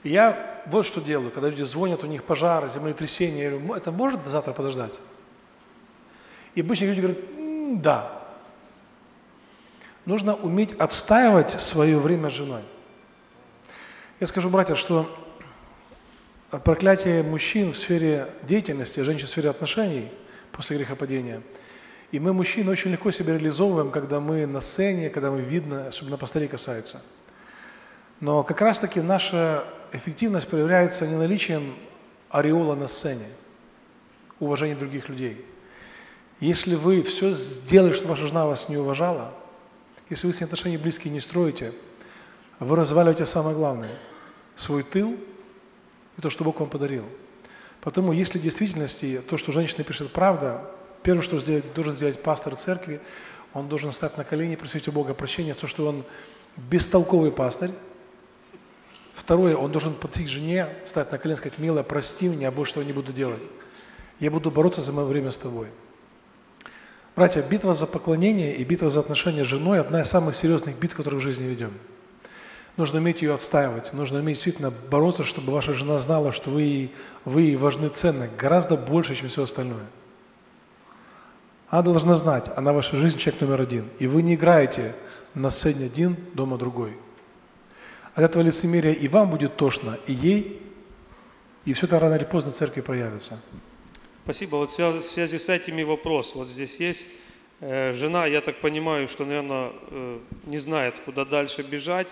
[0.03, 3.93] И я вот что делаю, когда люди звонят, у них пожары, землетрясения, я говорю, это
[3.93, 4.93] может завтра подождать?
[6.55, 8.21] И обычно люди говорят, да.
[10.03, 12.63] Нужно уметь отстаивать свое время с женой.
[14.19, 15.09] Я скажу, братья, что
[16.63, 20.11] проклятие мужчин в сфере деятельности, женщин в сфере отношений
[20.51, 21.41] после грехопадения.
[22.11, 26.17] И мы, мужчины, очень легко себя реализовываем, когда мы на сцене, когда мы видно, особенно
[26.17, 27.01] постарей касается.
[28.19, 31.75] Но как раз-таки наша эффективность проявляется не наличием
[32.29, 33.25] ореола на сцене,
[34.39, 35.43] уважения других людей.
[36.39, 39.33] Если вы все сделали, чтобы ваша жена вас не уважала,
[40.09, 41.73] если вы с ней отношения близкие не строите,
[42.59, 43.97] вы разваливаете самое главное–
[44.55, 45.17] свой тыл–
[46.17, 47.05] и то, что Бог вам подарил.
[47.81, 50.71] Потому если в действительности то, что женщина пишет, правда,
[51.03, 52.99] первое, что сделать, должен сделать пастор церкви,
[53.53, 56.03] он должен стать на колени просить у Бога прощения, то, что он
[56.57, 57.71] бестолковый пастырь.
[59.13, 62.71] Второе, он должен подойти к жене, стать на колени сказать, милая, прости меня, я больше
[62.73, 63.41] что не буду делать.
[64.19, 65.67] Я буду бороться за мое время с тобой.
[67.15, 70.95] Братья, битва за поклонение и битва за отношения с женой– одна из самых серьезных битв,
[70.95, 71.71] которые в жизни ведем.
[72.77, 76.91] Нужно уметь ее отстаивать, нужно уметь действительно бороться, чтобы ваша жена знала, что вы,
[77.23, 79.85] вы важны ценны гораздо больше, чем все остальное.
[81.69, 83.89] Она должна знать, она в вашей жизни человек номер один.
[83.99, 84.93] И вы не играете
[85.33, 86.97] на сцене один, дома другой.
[88.13, 90.61] От этого лицемерия и вам будет тошно, и ей,
[91.63, 93.41] и все это рано или поздно в церкви проявится.
[94.23, 94.57] Спасибо.
[94.57, 96.35] Вот в связи с этими вопрос.
[96.35, 97.07] Вот здесь есть
[97.61, 102.07] э, жена, я так понимаю, что, наверное, э, не знает, куда дальше бежать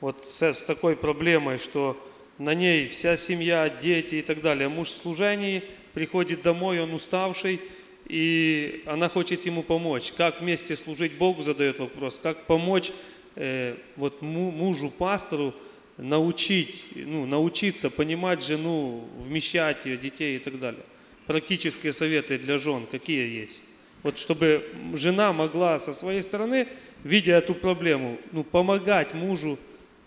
[0.00, 1.96] вот с, с такой проблемой, что
[2.38, 4.68] на ней вся семья, дети и так далее.
[4.68, 7.60] Муж в служении, приходит домой, он уставший,
[8.06, 10.12] и она хочет ему помочь.
[10.16, 12.92] Как вместе служить Богу, задает вопрос, как помочь
[13.34, 15.54] э, вот мужу, пастору
[15.96, 20.84] научить, ну, научиться понимать жену, вмещать ее, детей и так далее.
[21.26, 23.62] Практические советы для жен какие есть?
[24.04, 26.68] Вот чтобы жена могла со своей стороны,
[27.02, 29.58] видя эту проблему, ну, помогать мужу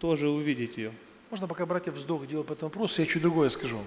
[0.02, 0.92] тоже увидеть ее.
[1.30, 3.78] Можно пока братья вздох делать по этому вопросу, я чуть другое скажу.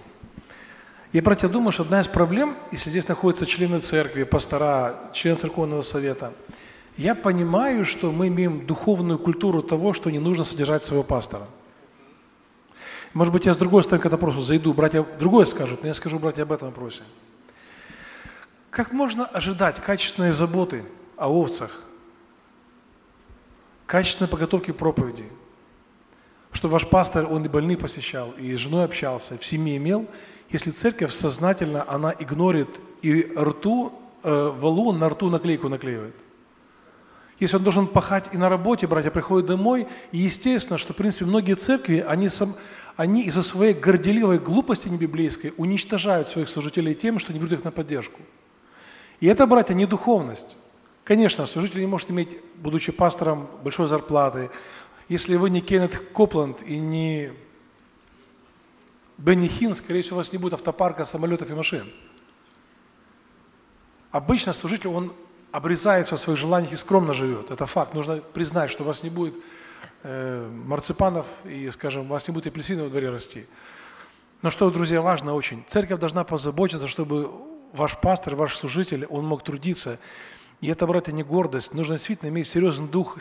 [1.12, 5.82] Я, братья, думаю, что одна из проблем, если здесь находятся члены церкви, пастора, член церковного
[5.82, 6.32] совета,
[6.96, 11.48] я понимаю, что мы имеем духовную культуру того, что не нужно содержать своего пастора.
[13.12, 15.94] Может быть, я с другой стороны к этому вопросу зайду, братья другое скажут, но я
[15.94, 17.02] скажу, братья, об этом вопросе.
[18.70, 20.84] Как можно ожидать качественной заботы
[21.16, 21.82] о овцах,
[23.86, 25.24] качественной подготовки проповеди,
[26.54, 30.06] что ваш пастор, он и больных посещал, и с женой общался, в семье имел,
[30.50, 32.68] если церковь сознательно, она игнорит
[33.02, 36.14] и рту, э, валун на рту наклейку наклеивает.
[37.40, 41.24] Если он должен пахать и на работе, братья приходят домой, и естественно, что, в принципе,
[41.24, 42.54] многие церкви, они, сам,
[42.96, 47.72] они из-за своей горделивой глупости небиблейской уничтожают своих служителей тем, что не берут их на
[47.72, 48.20] поддержку.
[49.18, 50.56] И это, братья, не духовность.
[51.02, 54.50] Конечно, служитель не может иметь, будучи пастором, большой зарплаты,
[55.08, 57.32] если вы не Кеннет Копланд и не
[59.18, 61.92] Бенни Хин, скорее всего, у вас не будет автопарка самолетов и машин.
[64.10, 65.12] Обычно служитель, он
[65.52, 67.50] обрезается в своих желаниях и скромно живет.
[67.50, 67.94] Это факт.
[67.94, 69.36] Нужно признать, что у вас не будет
[70.02, 73.46] э, марципанов и, скажем, у вас не будет апельсинов во дворе расти.
[74.42, 75.64] Но что, друзья, важно очень.
[75.68, 77.30] Церковь должна позаботиться, чтобы
[77.72, 79.98] ваш пастор, ваш служитель, он мог трудиться.
[80.60, 81.72] И это, братья, не гордость.
[81.72, 83.16] Нужно действительно иметь серьезный дух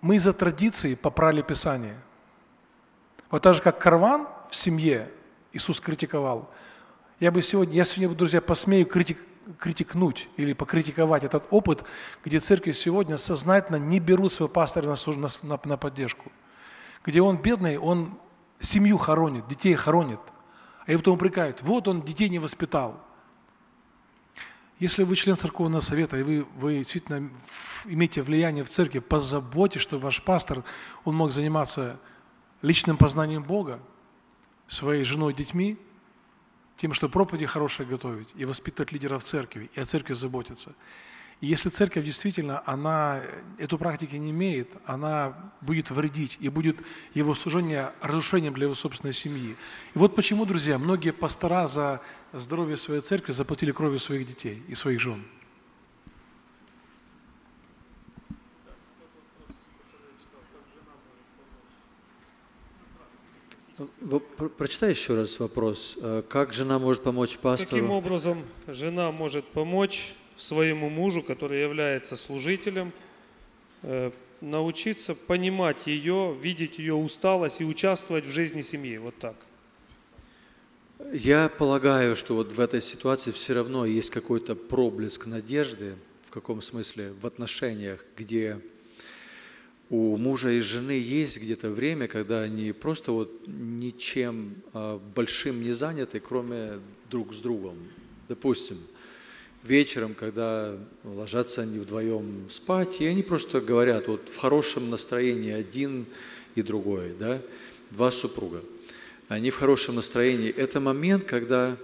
[0.00, 1.96] мы из-за традиции попрали Писание.
[3.30, 5.10] Вот так же, как карван в семье
[5.52, 6.50] Иисус критиковал.
[7.20, 9.18] Я бы сегодня, я сегодня, друзья, посмею критик,
[9.58, 11.84] критикнуть или покритиковать этот опыт,
[12.24, 16.30] где церкви сегодня сознательно не берут своего пастора на, на, на поддержку.
[17.04, 18.18] Где он бедный, он
[18.60, 20.20] семью хоронит, детей хоронит.
[20.86, 23.00] А его потом упрекают, вот он детей не воспитал.
[24.80, 27.30] Если вы член церковного совета, и вы, вы действительно
[27.84, 30.62] имеете влияние в церкви, позаботьтесь, что ваш пастор,
[31.04, 31.98] он мог заниматься
[32.62, 33.80] личным познанием Бога,
[34.68, 35.78] своей женой, детьми,
[36.76, 40.74] тем, что проповеди хорошие готовить и воспитывать лидеров церкви, и о церкви заботиться.
[41.40, 43.22] И если церковь действительно, она
[43.58, 46.78] эту практики не имеет, она будет вредить и будет
[47.14, 49.56] его служение разрушением для его собственной семьи.
[49.94, 52.00] И вот почему, друзья, многие пастора за
[52.32, 55.24] здоровье своей церкви заплатили кровью своих детей и своих жен.
[64.56, 65.96] Прочитай еще раз вопрос.
[66.00, 67.70] Э, как жена может помочь пастору?
[67.70, 72.92] Каким образом жена может помочь своему мужу, который является служителем,
[73.82, 74.10] э,
[74.40, 78.96] научиться понимать ее, видеть ее усталость и участвовать в жизни семьи.
[78.98, 79.36] Вот так.
[81.12, 85.94] Я полагаю, что вот в этой ситуации все равно есть какой-то проблеск надежды,
[86.26, 88.60] в каком смысле, в отношениях, где
[89.88, 95.72] у мужа и жены есть где-то время, когда они просто вот ничем а, большим не
[95.72, 97.78] заняты, кроме друг с другом.
[98.28, 98.76] Допустим,
[99.64, 106.04] вечером, когда ложатся они вдвоем спать, и они просто говорят, вот в хорошем настроении один
[106.54, 107.40] и другой, да,
[107.92, 108.62] два супруга.
[109.28, 110.50] Они в хорошем настроении.
[110.50, 111.76] Это момент, когда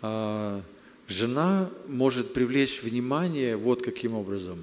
[0.00, 0.62] а,
[1.08, 4.58] жена может привлечь внимание вот каким образом.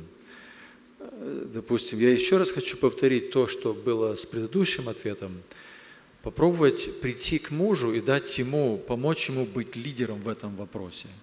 [1.54, 5.42] Допустим, я еще раз хочу повторить то, что было с предыдущим ответом.
[6.24, 11.08] Попробовать прийти к мужу и дать ему, помочь ему быть лидером в этом вопросе–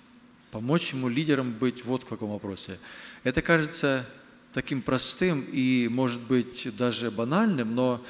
[0.56, 2.78] помочь ему лидером быть вот в каком вопросе.
[3.24, 4.06] Это кажется
[4.54, 8.02] таким простым и, может быть, даже банальным, но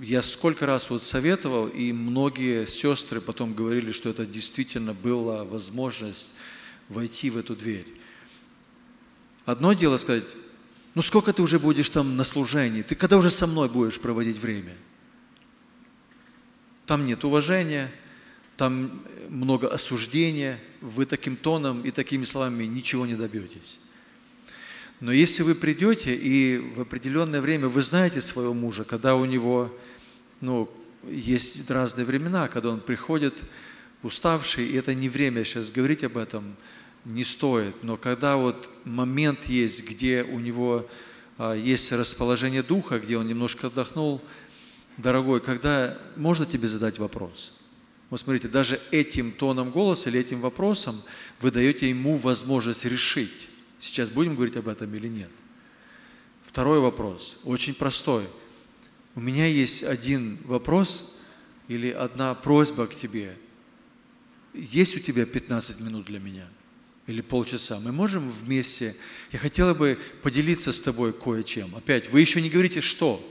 [0.00, 6.30] я сколько раз вот советовал, и многие сестры потом говорили, что это действительно была возможность
[6.88, 7.86] войти в эту дверь.
[9.44, 10.24] Одно дело сказать,
[10.94, 14.38] ну сколько ты уже будешь там на служении, ты когда уже со мной будешь проводить
[14.38, 14.74] время?
[16.86, 17.92] Там нет уважения,
[18.56, 23.78] там много осуждения, вы таким тоном и такими словами ничего не добьетесь.
[25.00, 29.74] Но если вы придете и в определенное время вы знаете своего мужа, когда у него
[30.40, 30.70] ну,
[31.08, 33.44] есть разные времена, когда он приходит
[34.02, 36.56] уставший, и это не время сейчас говорить об этом,
[37.04, 37.82] не стоит.
[37.82, 40.88] Но когда вот момент есть, где у него
[41.38, 44.22] а, есть расположение духа, где он немножко отдохнул,
[44.96, 47.52] дорогой, когда можно тебе задать вопрос–
[48.10, 51.02] вот смотрите, даже этим тоном голоса или этим вопросом
[51.40, 53.48] вы даете ему возможность решить,
[53.78, 55.30] сейчас будем говорить об этом или нет.
[56.46, 58.26] Второй вопрос, очень простой.
[59.14, 61.14] У меня есть один вопрос
[61.68, 63.36] или одна просьба к тебе.
[64.54, 66.48] Есть у тебя 15 минут для меня?
[67.06, 67.78] Или полчаса?
[67.78, 68.96] Мы можем вместе?
[69.32, 71.74] Я хотела бы поделиться с тобой кое-чем.
[71.76, 73.22] Опять, вы еще не говорите, что?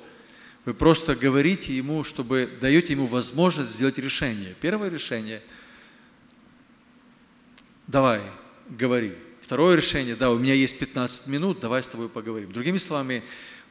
[0.65, 4.55] Вы просто говорите ему, чтобы даете ему возможность сделать решение.
[4.61, 5.41] Первое решение–
[7.87, 8.21] давай,
[8.69, 9.13] говори.
[9.45, 12.51] Второе решение– да, у меня есть 15 минут, давай с тобой поговорим.
[12.51, 13.21] Другими словами,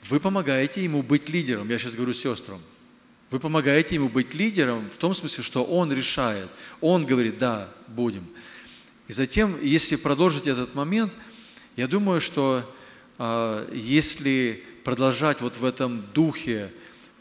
[0.09, 1.69] вы помогаете ему быть лидером.
[1.69, 2.63] Я сейчас говорю сестрам.
[3.33, 6.49] Вы помогаете ему быть лидером в том смысле, что он решает.
[6.81, 8.25] Он говорит, да, будем.
[9.09, 11.13] И затем, если продолжить этот момент,
[11.75, 12.73] я думаю, что
[13.19, 16.71] э, если продолжать вот в этом духе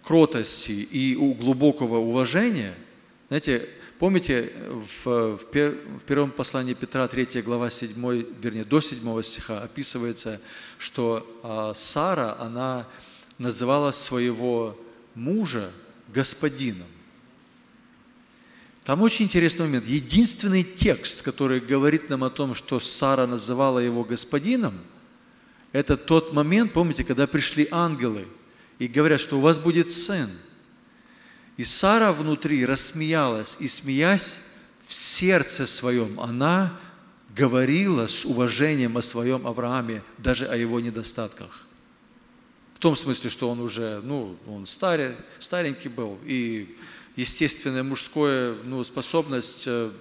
[0.03, 2.75] кротости и глубокого уважения,
[3.29, 3.67] знаете,
[4.03, 4.51] помните,
[5.05, 7.93] в, в, пер, в первом послании Петра, 3 глава 7,
[8.41, 10.41] вернее, до 7 стиха описывается,
[10.77, 12.85] что а, Сара, она
[13.37, 14.77] называла своего
[15.15, 15.71] мужа
[16.09, 16.87] господином.
[18.83, 19.87] Там очень интересный момент.
[19.87, 24.81] Единственный текст, который говорит нам о том, что Сара называла его господином,
[25.71, 28.27] это тот момент, помните, когда пришли ангелы–
[28.79, 30.29] и говорят, что у вас будет сын.
[31.57, 34.35] И Сара внутри рассмеялась, и смеясь
[34.87, 36.79] в сердце своем, она
[37.35, 41.65] говорила с уважением о своем Аврааме, даже о его недостатках.
[42.75, 46.75] В том смысле, что он уже, ну, он старе, старенький был, и
[47.15, 49.91] естественная мужская ну, способность э,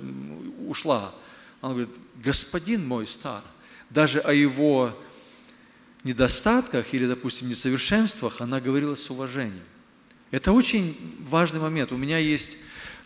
[0.66, 1.14] ушла.
[1.60, 3.42] Она говорит, господин мой стар,
[3.90, 4.98] даже о его
[6.02, 9.62] недостатках или, допустим, несовершенствах она говорила с уважением.
[10.32, 10.96] Это очень
[11.28, 11.92] важный момент.
[11.92, 12.56] У меня есть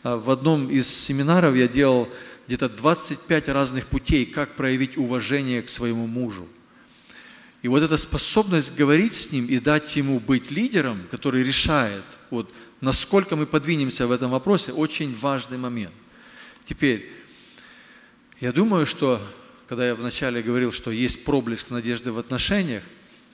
[0.05, 2.09] а, в одном из семинаров я делал
[2.47, 6.47] где-то 25 разных путей, как проявить уважение к своему мужу.
[7.63, 12.49] И вот эта способность говорить с ним и дать ему быть лидером, который решает, вот,
[12.81, 15.93] насколько мы подвинемся в этом вопросе, очень важный момент.
[16.65, 17.11] Теперь,
[18.39, 19.21] я думаю, что
[19.67, 22.85] когда я вначале говорил, что есть проблеск надежды в отношениях,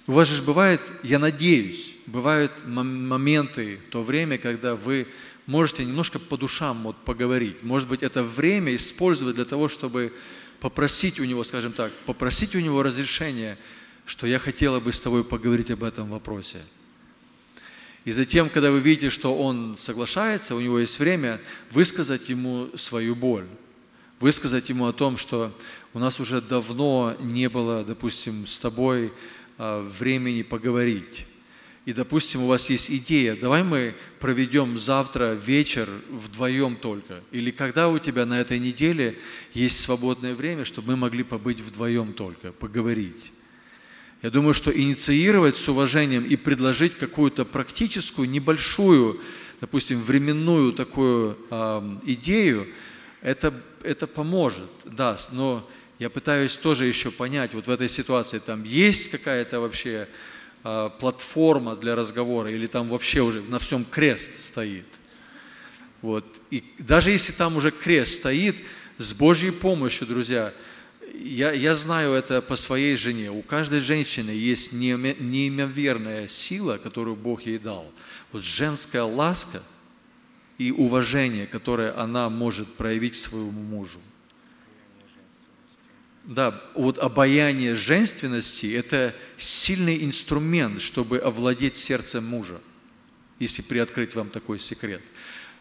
[0.07, 5.07] у вас же бывает, я надеюсь, бывают моменты то время, когда вы
[5.47, 7.63] можете немножко по душам вот поговорить.
[7.63, 10.13] Может быть, это время использовать для того, чтобы
[10.61, 13.59] попросить у него, скажем так, попросить у него разрешения,
[14.07, 16.63] что я хотела бы с тобой поговорить об этом вопросе.
[18.05, 21.41] И затем, когда вы видите, что он соглашается, у него есть время,
[21.71, 23.47] высказать ему свою боль,
[24.19, 25.53] высказать ему о том, что
[25.95, 29.13] у нас уже давно не было, допустим, с тобой
[29.59, 31.27] а, времени поговорить.
[31.85, 37.21] И, допустим, у вас есть идея, давай мы проведем завтра вечер вдвоем только.
[37.33, 39.19] Или когда у тебя на этой неделе
[39.53, 43.33] есть свободное время, чтобы мы могли побыть вдвоем только, поговорить.
[44.23, 49.21] Я думаю, что инициировать с уважением и предложить какую-то практическую, небольшую,
[49.61, 52.69] допустим, временную такую э, идею,
[53.23, 53.53] это,
[53.83, 55.33] это поможет, даст.
[55.33, 55.69] Но
[55.99, 60.07] я пытаюсь тоже еще понять, вот в этой ситуации там есть какая-то вообще
[60.63, 64.87] платформа для разговора или там вообще уже на всем крест стоит.
[66.01, 66.25] Вот.
[66.51, 68.57] И даже если там уже крест стоит,
[68.99, 70.53] с Божьей помощью, друзья,
[71.15, 73.31] я, я знаю это по своей жене.
[73.31, 77.91] У каждой женщины есть неимоверная сила, которую Бог ей дал.
[78.33, 79.63] Вот женская ласка
[80.59, 83.99] и уважение, которое она может проявить своему мужу.
[86.25, 92.61] Да, вот обаяние женственности– это сильный инструмент, чтобы овладеть сердцем мужа,
[93.41, 95.03] если приоткрыть вам такой секрет.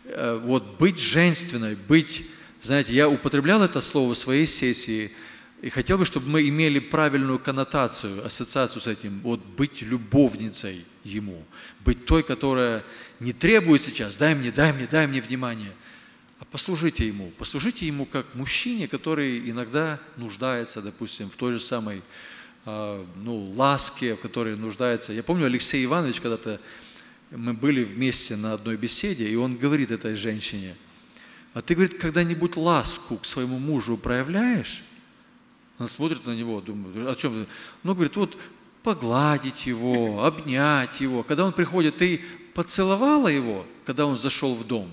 [0.05, 2.27] Э, вот быть женственной, быть,
[2.61, 5.11] знаете, я употреблял это слово в своей сессии–
[5.61, 9.19] и хотел бы, чтобы мы имели правильную коннотацию, ассоциацию с этим.
[9.21, 11.45] Вот быть любовницей ему.
[11.85, 12.83] Быть той, которая
[13.19, 15.71] не требует сейчас, дай мне, дай мне, дай мне внимание.
[16.51, 17.31] Послужите ему.
[17.37, 22.01] Послужите ему как мужчине, который иногда нуждается, допустим, в той же самой
[22.65, 25.13] а, ну, ласке, в которой нуждается.
[25.13, 26.59] Я помню, Алексей Иванович когда-то,
[27.31, 30.75] мы были вместе на одной беседе, и он говорит этой женщине,
[31.53, 34.83] а ты, говорит, когда-нибудь ласку к своему мужу проявляешь?
[35.77, 37.47] Она смотрит на него, думает, о чем?
[37.83, 38.37] Ну, говорит, вот
[38.83, 41.23] погладить его, обнять его.
[41.23, 42.21] Когда он приходит, ты
[42.53, 44.91] поцеловала его, когда он зашел в дом?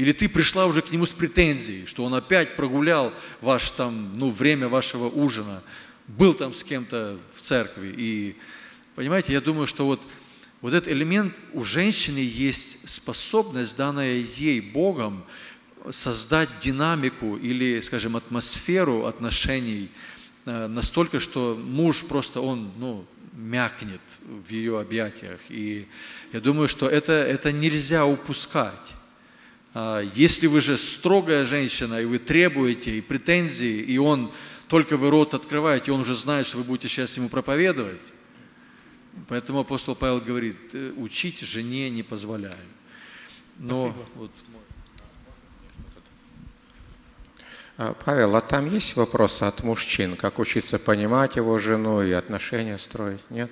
[0.00, 4.30] Или ты пришла уже к нему с претензией, что он опять прогулял ваш там, ну,
[4.30, 5.62] время вашего ужина,
[6.06, 7.94] был там с кем-то в церкви.
[7.96, 8.36] И,
[8.94, 10.00] понимаете, я думаю, что вот,
[10.60, 15.24] вот этот элемент у женщины есть способность, данная ей Богом,
[15.90, 19.90] создать динамику или, скажем, атмосферу отношений–
[20.46, 25.40] Э, настолько, что муж просто, он, ну, мякнет в ее объятиях.
[25.48, 25.86] И
[26.32, 28.94] я думаю, что это, это нельзя упускать.
[29.72, 34.32] А если вы же строгая женщина, и вы требуете, и претензии, и он,
[34.68, 38.00] только вы рот открываете, он уже знает, что вы будете сейчас ему проповедовать.
[39.28, 42.54] Поэтому апостол Павел говорит, «Э, учить жене не позволяю.
[43.58, 44.06] Но Спасибо.
[44.14, 44.30] вот
[47.82, 52.76] А, Павел, а там есть вопросы от мужчин, как учиться понимать его жену и отношения
[52.76, 53.22] строить?
[53.30, 53.50] Нет?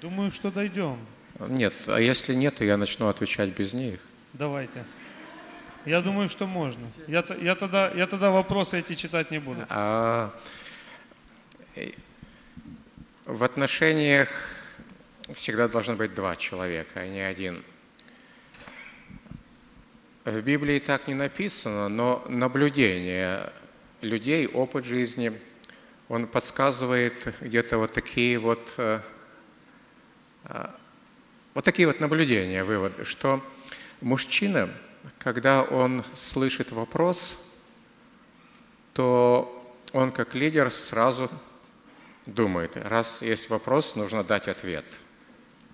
[0.00, 0.98] Думаю, что дойдем.
[1.38, 4.00] Нет, а если нет, то я начну отвечать без них.
[4.32, 4.82] Давайте.
[5.84, 6.90] Я думаю, что можно.
[7.06, 9.64] Я, я, тогда, я тогда вопросы эти читать не буду.
[9.68, 10.32] А,
[13.24, 14.28] в отношениях
[15.34, 17.62] всегда должно быть два человека, а не один.
[20.24, 23.52] В Библии так не написано, но наблюдение
[24.02, 25.32] людей, опыт жизни,
[26.08, 29.00] он подсказывает где-то вот такие вот, э,
[30.44, 30.66] э,
[31.54, 33.42] вот такие вот наблюдения, выводы, что
[34.00, 34.70] мужчина,
[35.18, 37.38] когда он слышит вопрос,
[38.92, 39.54] то
[39.92, 41.30] он как лидер сразу
[42.26, 44.84] думает, раз есть вопрос, нужно дать ответ.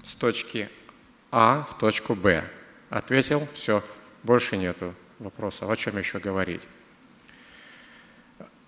[0.05, 0.69] С точки
[1.31, 2.45] А в точку Б.
[2.91, 3.83] Ответил, все,
[4.23, 6.63] больше нету вопросов, о чем еще говорить.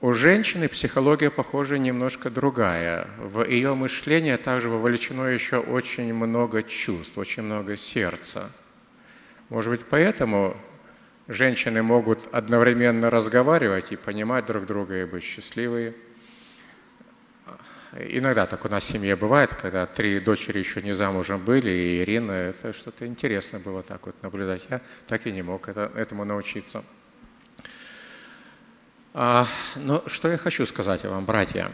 [0.01, 3.09] У женщины психология, похоже, немножко другая.
[3.19, 8.51] В ее мышление также вовлечено еще очень много чувств, очень много сердца.
[9.49, 10.57] Может быть, поэтому
[11.29, 15.95] женщины могут одновременно разговаривать и понимать друг друга и быть счастливые–
[17.99, 22.03] Иногда так у нас в семье бывает, когда три дочери еще не замужем были, и
[22.03, 24.63] Ирина, это что-то интересно было так вот наблюдать.
[24.69, 26.85] Я так и не мог это, этому научиться.
[29.15, 31.71] А, но что я хочу сказать вам, братья.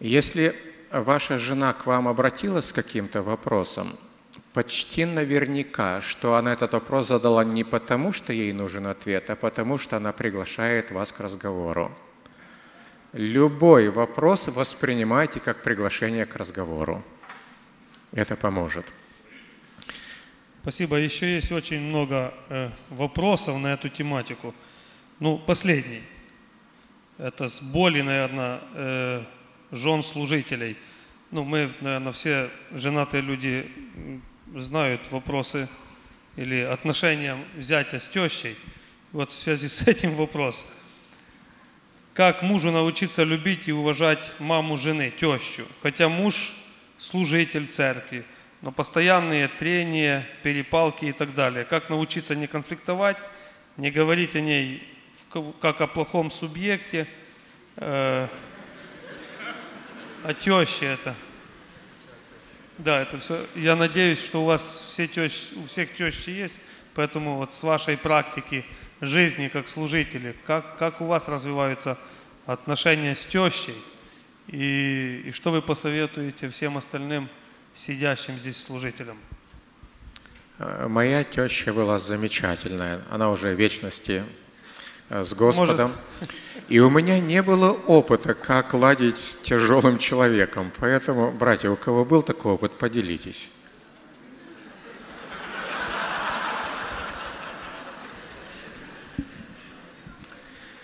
[0.00, 0.56] Если
[0.90, 3.96] ваша жена к вам обратилась с каким-то вопросом,
[4.52, 9.78] почти наверняка, что она этот вопрос задала не потому, что ей нужен ответ, а потому,
[9.78, 11.90] что она приглашает вас к разговору.
[13.12, 17.02] Любой вопрос воспринимайте как приглашение к разговору.
[18.12, 18.86] Это поможет.
[20.62, 20.96] Спасибо.
[20.96, 24.54] Еще есть очень много э, вопросов на эту тематику.
[25.18, 26.02] Ну, последний.
[27.18, 29.24] Это с боли, наверное, э,
[29.72, 30.76] жен служителей.
[31.30, 33.70] Ну, мы, наверное, все женатые люди
[34.54, 35.68] знают вопросы
[36.36, 38.56] или отношения зятя с тещей.
[39.12, 40.66] Вот в связи с этим вопрос.
[42.14, 45.66] Как мужу научиться любить и уважать маму жены, тещу?
[45.82, 46.52] Хотя муж
[46.98, 48.24] служитель церкви,
[48.62, 51.64] но постоянные трения, перепалки и так далее.
[51.64, 53.16] Как научиться не конфликтовать,
[53.76, 54.86] не говорить о ней
[55.60, 57.06] как о плохом субъекте,
[57.76, 58.26] э,
[60.24, 61.14] о теще это.
[62.82, 63.46] Да, это все.
[63.54, 66.58] Я надеюсь, что у вас все тещи, у всех тещи есть,
[66.94, 68.64] поэтому вот с вашей практики
[69.02, 71.98] жизни как служители, как, как у вас развиваются
[72.46, 73.76] отношения с тещей,
[74.48, 77.28] и, и что вы посоветуете всем остальным
[77.74, 79.18] сидящим здесь служителям?
[80.58, 83.02] Э, моя теща была замечательная.
[83.10, 84.24] Она уже вечности
[85.10, 85.90] с Господом.
[86.20, 86.34] Может...
[86.68, 90.70] И у меня не было опыта, как ладить с тяжелым человеком.
[90.78, 93.50] Поэтому, братья, у кого был такой опыт, поделитесь.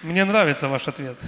[0.02, 1.20] Мне нравится ваш ответ.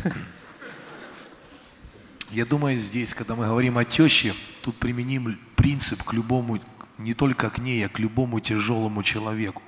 [2.31, 6.61] Я думаю, здесь, когда мы говорим о теще, тут применим принцип к любому,
[6.99, 9.63] не только к ней, а к любому тяжелому человеку.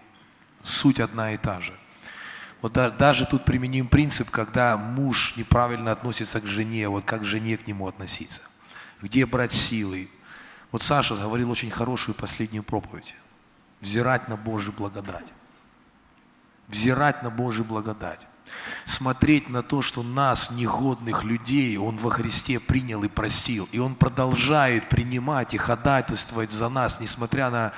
[0.63, 1.73] Суть одна и та же.
[2.63, 7.57] Вот да, даже тут применим принцип, когда муж неправильно относится к жене, вот как жене
[7.57, 8.43] к нему относиться.
[9.01, 10.11] Где брать силы.
[10.73, 13.15] Вот Саша говорил очень хорошую последнюю проповедь.
[13.81, 15.27] Взирать на Божью благодать.
[16.69, 18.27] Взирать на Божью благодать
[18.85, 23.69] смотреть на то, что нас, негодных людей, Он во Христе принял и простил.
[23.73, 27.73] И Он продолжает принимать и ходатайствовать за нас, несмотря на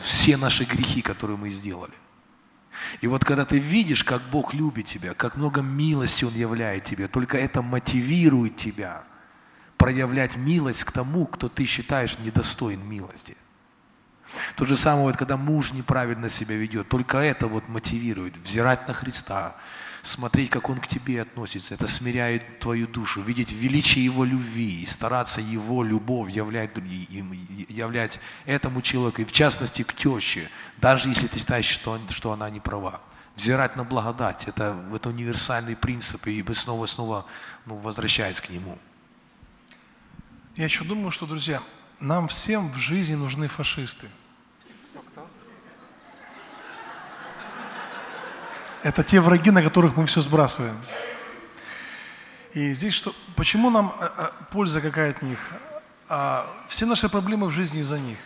[0.00, 1.94] все наши грехи, которые мы сделали.
[3.00, 7.08] И вот когда ты видишь, как Бог любит тебя, как много милости Он являет тебе,
[7.08, 9.04] только это мотивирует тебя
[9.76, 13.36] проявлять милость к тому, кто ты считаешь недостоин милости.
[14.56, 18.94] То же самое, вот, когда муж неправильно себя ведет, только это вот мотивирует, взирать на
[18.94, 19.56] Христа,
[20.02, 21.74] смотреть, как Он к тебе относится.
[21.74, 26.70] Это смиряет твою душу, видеть величие Его любви, стараться Его любовь являть,
[27.68, 32.50] являть этому человеку, и в частности к теще, даже если ты считаешь, что, что она
[32.50, 33.00] не права.
[33.36, 37.26] Взирать на благодать, это, это универсальный принцип, и мы снова и снова
[37.66, 38.78] ну, возвращаясь к нему.
[40.56, 41.62] Я еще думаю, что, друзья,
[42.00, 44.08] нам всем в жизни нужны фашисты–
[48.82, 50.80] Это те враги, на которых мы все сбрасываем.
[52.54, 55.38] И здесь что, почему нам а, а, польза какая от них?
[56.08, 58.18] А, все наши проблемы в жизни из-за них.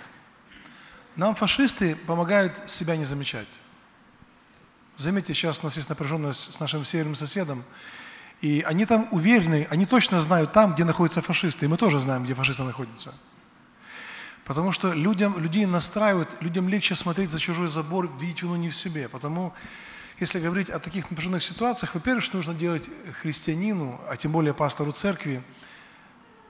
[1.17, 3.49] Нам фашисты помогают себя не замечать.
[4.97, 7.65] Заметьте, сейчас у нас есть напряженность с нашим северным соседом,
[8.41, 12.23] и они там уверены, они точно знают там, где находятся фашисты, и мы тоже знаем,
[12.25, 13.13] где фашисты находятся.
[14.45, 18.77] Потому что людям, людей настраивают, людям легче смотреть за чужой забор, видеть вину не в
[18.77, 19.09] себе.
[19.09, 19.53] Потому
[20.21, 22.89] если говорить о таких напряженных ситуациях, во-первых, нужно делать
[23.21, 25.43] христианину, а тем более пастору церкви,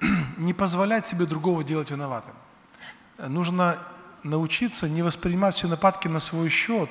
[0.37, 2.35] не позволять себе другого делать виноватым.
[3.19, 3.79] Нужно
[4.23, 6.91] научиться не воспринимать все нападки на свой счет,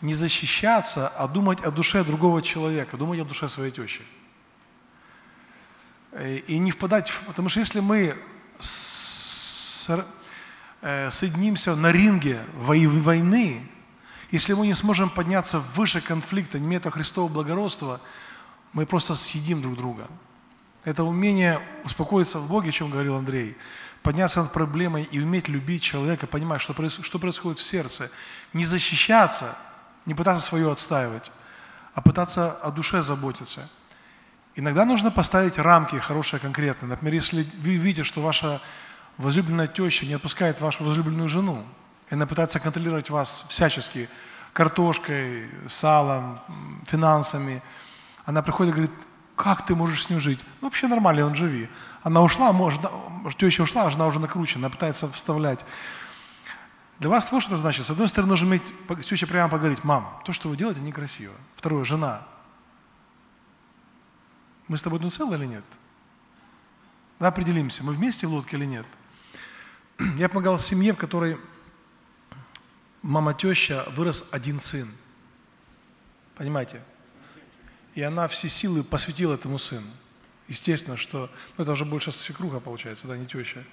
[0.00, 4.02] не защищаться, а думать о душе другого человека, думать о душе своей тещи.
[6.46, 7.22] И не впадать в...
[7.22, 8.16] Потому что если мы
[8.60, 9.88] с,
[10.82, 13.66] э, соединимся на ринге войны,
[14.32, 18.00] если мы не сможем подняться выше конфликта, не имея Христового благородства,
[18.72, 20.08] мы просто съедим друг друга.
[20.84, 23.56] Это умение успокоиться в Боге, о чем говорил Андрей,
[24.02, 28.10] подняться над проблемой и уметь любить человека, понимать, что, происходит, что происходит в сердце.
[28.54, 29.54] Не защищаться,
[30.06, 31.30] не пытаться свое отстаивать,
[31.94, 33.70] а пытаться о душе заботиться.
[34.56, 36.88] Иногда нужно поставить рамки хорошие, конкретные.
[36.88, 38.62] Например, если вы видите, что ваша
[39.18, 41.66] возлюбленная теща не отпускает вашу возлюбленную жену,
[42.14, 44.08] она пытается контролировать вас всячески,
[44.52, 46.40] картошкой, салом,
[46.86, 47.62] финансами.
[48.26, 48.94] Она приходит и говорит,
[49.34, 50.40] как ты можешь с ним жить?
[50.60, 51.70] Ну, вообще нормально, он живи.
[52.02, 52.82] Она ушла, может,
[53.38, 55.64] теща ушла, а жена уже накручена, она пытается вставлять.
[56.98, 57.86] Для вас вот что это значит.
[57.86, 61.34] С одной стороны, нужно иметь, с тещей прямо поговорить, мам, то, что вы делаете, некрасиво.
[61.56, 62.22] Второе, жена.
[64.68, 65.64] Мы с тобой ну целы или нет?
[67.18, 68.86] Да, определимся, мы вместе в лодке или нет.
[70.18, 71.38] Я помогал семье, в которой
[73.02, 74.90] мама теща вырос один сын.
[76.36, 76.80] Понимаете?
[77.94, 79.88] И она все силы посвятила этому сыну.
[80.48, 81.30] Естественно, что...
[81.56, 83.64] Ну, это уже больше свекруха получается, да, не теща.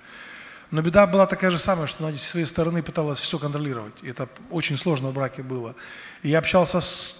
[0.72, 3.96] Но беда была такая же самая, что она с своей стороны пыталась все контролировать.
[4.04, 5.76] И это очень сложно в браке было.
[6.22, 7.18] И я общался с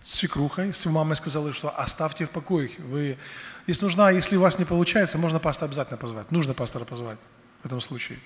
[0.00, 2.70] свекрухой, с мамой сказала, что оставьте в покое.
[2.78, 3.18] Вы...
[3.66, 6.30] Если нужна, если у вас не получается, можно пастора обязательно позвать.
[6.30, 7.18] Нужно пастора позвать
[7.62, 8.18] в этом случае.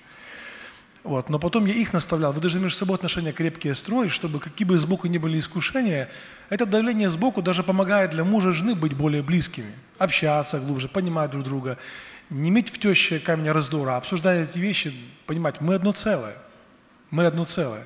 [1.03, 1.29] Вот.
[1.29, 2.31] Но потом я их наставлял.
[2.31, 6.09] Вы должны между собой отношения крепкие строить, чтобы какие бы сбоку ни были искушения,
[6.49, 11.31] это давление сбоку даже помогает для мужа и жены быть более близкими, общаться глубже, понимать
[11.31, 11.77] друг друга,
[12.29, 14.93] не иметь в теще камня раздора, а обсуждая эти вещи,
[15.25, 16.37] понимать, мы одно целое.
[17.11, 17.85] Мы одно целое.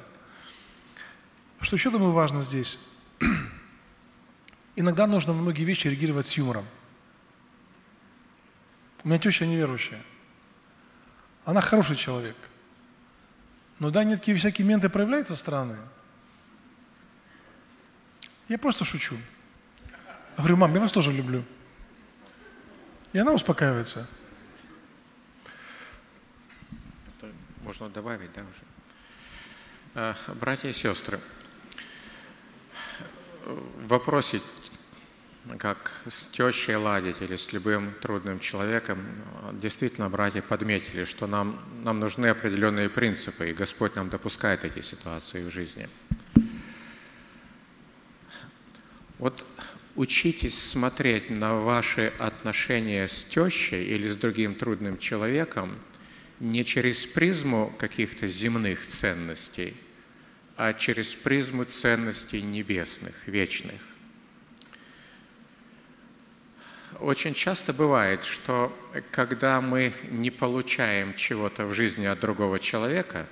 [1.59, 2.77] Что еще, думаю, важно здесь?
[4.75, 6.65] Иногда нужно на многие вещи реагировать с юмором.
[9.03, 10.01] У меня теща неверующая.
[11.45, 12.35] Она хороший человек–
[13.79, 15.79] но да, нет, такие всякие менты проявляются странные.
[18.47, 19.15] Я просто шучу.
[20.37, 21.43] Я говорю, мам, я вас тоже люблю.
[23.13, 24.07] И она успокаивается.
[27.67, 28.61] можно добавить, да, уже?
[29.93, 31.19] А, братья и сестры,
[33.45, 34.41] в вопросе
[35.59, 38.99] как с тещей ладить или с любым трудным человеком,
[39.53, 45.41] действительно братья подметили, что нам, нам нужны определенные принципы, и Господь нам допускает эти ситуации
[45.41, 45.89] в жизни.
[49.17, 49.45] Вот
[49.95, 55.79] учитесь смотреть на ваши отношения с тещей или с другим трудным человеком
[56.39, 59.75] не через призму каких-то земных ценностей,
[60.55, 63.81] а через призму ценностей небесных, вечных.
[66.99, 68.75] Очень часто бывает, что
[69.11, 73.27] когда мы не получаем чего-то в жизни от другого человека,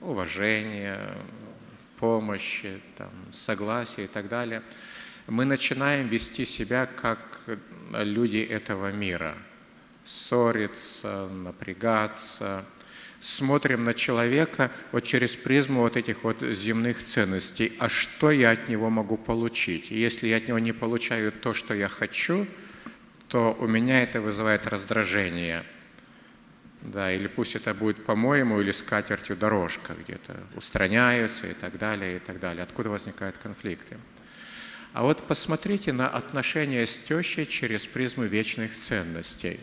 [0.00, 1.14] уважения,
[1.98, 4.62] помощи, там, согласия и так далее,
[5.28, 7.40] мы начинаем вести себя как
[7.92, 9.36] люди этого мира.
[10.02, 12.64] Ссориться, напрягаться,
[13.20, 17.72] смотрим на человека вот через призму вот этих вот земных ценностей.
[17.78, 19.92] А что я от него могу получить?
[19.92, 22.48] И если я от него не получаю то, что я хочу–
[23.30, 25.64] то у меня это вызывает раздражение.
[26.82, 32.16] Да, или пусть это будет по-моему, или с катертью дорожка где-то устраняются и так далее,
[32.16, 32.64] и так далее.
[32.64, 33.98] Откуда возникают конфликты?
[34.92, 39.60] А вот посмотрите на отношения с тещей через призму вечных ценностей.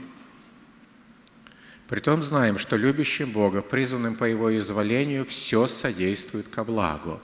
[1.89, 7.20] Притом знаем, что любящим Бога, призванным по Его изволению, все содействует ко благу.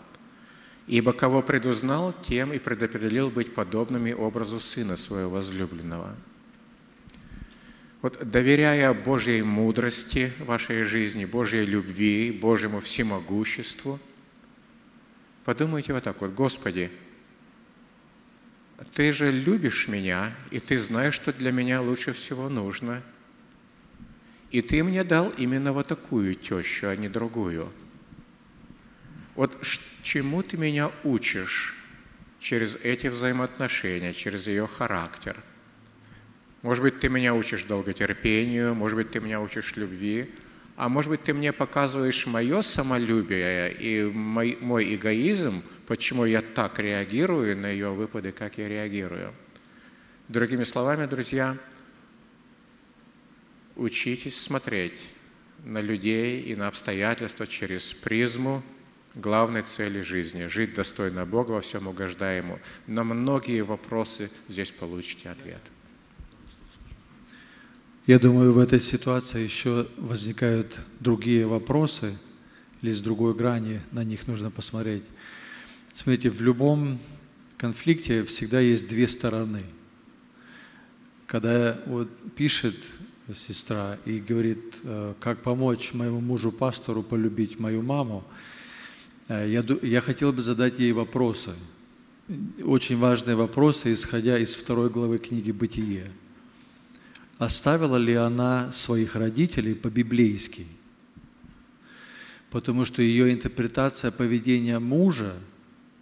[0.88, 6.18] Ибо кого предузнал, тем и предопределил быть подобными образу Сына Своего возлюбленного–
[8.04, 13.98] вот доверяя Божьей мудрости вашей жизни, Божьей любви, Божьему всемогуществу,
[15.46, 16.92] подумайте вот так вот, Господи,
[18.94, 23.02] Ты же любишь меня, и Ты знаешь, что для меня лучше всего нужно.
[24.52, 27.72] И Ты мне дал именно вот такую тещу, а не другую.
[29.36, 29.66] Вот
[30.04, 31.74] чему Ты меня учишь
[32.42, 35.42] через эти взаимоотношения, через ее характер–
[36.64, 40.34] может быть, ты меня учишь долготерпению, может быть, ты меня учишь любви,
[40.78, 46.80] а может быть, ты мне показываешь мое самолюбие и мой, мой эгоизм, почему я так
[46.80, 49.34] реагирую на ее выпады, как я реагирую.
[50.30, 51.58] Другими словами, друзья,
[53.76, 55.00] учитесь смотреть
[55.66, 58.64] на людей и на обстоятельства через призму
[59.16, 62.60] главной цели жизни– жить достойно Бога, во всем угождая Ему.
[62.88, 65.62] На многие вопросы здесь получите ответ.
[68.06, 72.18] Я думаю, в этой ситуации еще возникают другие вопросы,
[72.82, 75.06] или с другой грани на них нужно посмотреть.
[75.94, 77.00] Смотрите, в любом
[77.56, 79.62] конфликте всегда есть две стороны.
[81.28, 82.76] Когда вот пишет
[83.34, 88.26] сестра и говорит, э, как помочь моему мужу-пастору полюбить мою маму,
[89.30, 91.54] э, я, я хотел бы задать ей вопросы.
[92.66, 96.12] Очень важные вопросы, исходя из второй главы книги «Бытие»
[97.38, 100.68] оставила ли она своих родителей по-библейски.
[102.50, 105.36] Потому что ее интерпретация поведения мужа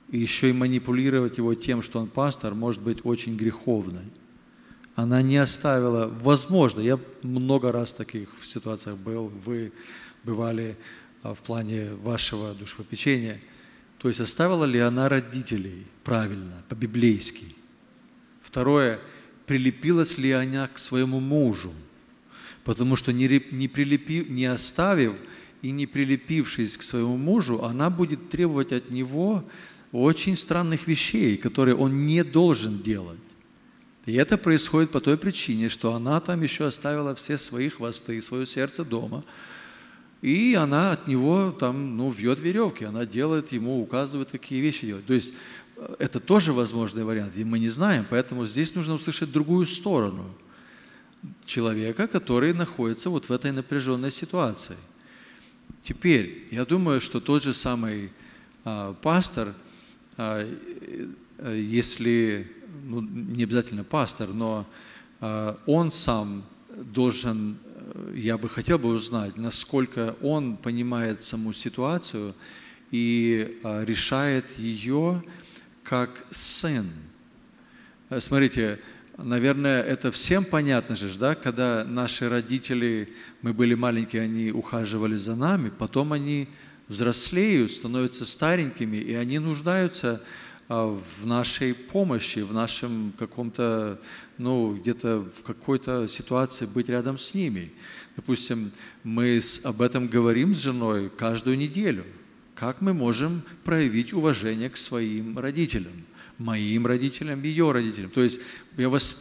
[0.09, 4.03] и еще и манипулировать его тем, что он пастор, может быть очень греховной.
[4.95, 9.71] Она не оставила, возможно, я много раз в таких ситуациях был, вы
[10.25, 10.75] бывали
[11.23, 13.39] а, в плане вашего душепопечения,
[13.99, 17.55] то есть оставила ли она родителей правильно, по-библейски.
[18.43, 18.99] Второе–
[19.51, 21.73] прилепилась ли она к своему мужу.
[22.63, 25.15] Потому что не, не, прилепив, не оставив
[25.61, 29.43] и не прилепившись к своему мужу, она будет требовать от него
[29.91, 33.19] очень странных вещей, которые он не должен делать.
[34.05, 38.45] И это происходит по той причине, что она там еще оставила все свои хвосты, свое
[38.45, 39.21] сердце дома,
[40.21, 45.05] И она от него там, ну, вьет веревки, она делает ему, указывает, какие вещи делать.
[45.07, 45.33] То есть
[45.99, 50.33] это тоже возможный вариант, и мы не знаем, поэтому здесь нужно услышать другую сторону
[51.45, 54.77] человека, который находится вот в этой напряженной ситуации.
[55.83, 58.11] Теперь, я думаю, что тот же самый
[58.63, 59.53] а, пастор,
[60.17, 60.45] а,
[61.39, 62.51] э, если,
[62.83, 64.67] ну, не обязательно пастор, но
[65.19, 66.43] а, он сам
[66.75, 67.57] должен
[68.13, 72.33] я бы хотел бы узнать, насколько он понимает саму ситуацию
[72.91, 75.23] и а, решает ее
[75.83, 76.91] как сын.
[78.09, 78.79] Э, смотрите,
[79.17, 85.35] наверное, это всем понятно же, да, когда наши родители, мы были маленькие, они ухаживали за
[85.35, 86.47] нами, потом они
[86.87, 90.21] взрослеют, становятся старенькими, и они нуждаются
[90.67, 93.99] а, в нашей помощи, в нашем каком-то,
[94.37, 97.71] ну, где-то в какой-то ситуации быть рядом с ними.
[98.15, 98.71] Допустим,
[99.03, 102.05] мы об этом говорим с женой каждую неделю.
[102.61, 106.05] Как мы можем проявить уважение к своим родителям?
[106.37, 108.09] моим родителям, ее родителям.
[108.09, 108.39] То есть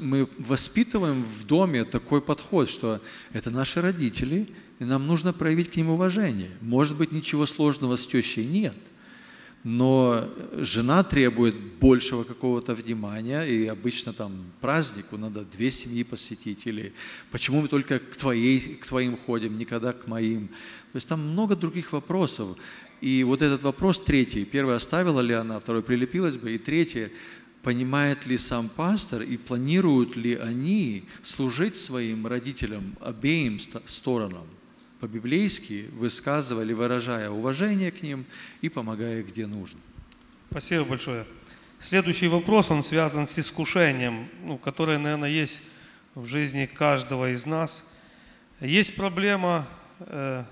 [0.01, 3.03] мы воспитываем в доме такой подход, что
[3.35, 6.51] это наши родители, и нам нужно проявить к ним уважение.
[6.63, 8.77] Может быть, ничего сложного с тещей нет–
[9.63, 16.95] но жена требует большего какого-то внимания, и обычно там празднику надо две семьи посетить, или
[17.31, 20.49] почему мы только к, твоей, к твоим ходим, никогда к моим.
[20.49, 22.57] То есть там много других вопросов.
[23.01, 27.09] И вот этот вопрос третий, первый оставила ли она, второй прилепилась бы, и третий,
[27.63, 34.47] понимает ли сам пастор и планируют ли они служить своим родителям обеим сторонам
[35.01, 38.27] по-библейски высказывали, выражая уважение к ним
[38.61, 39.81] и помогая, где нужно.
[40.51, 41.27] Спасибо большое.
[41.79, 45.63] Следующий вопрос, он связан с искушением, ну, которое, наверное, есть
[46.15, 47.89] в жизни каждого из нас.
[48.61, 49.67] Есть проблема,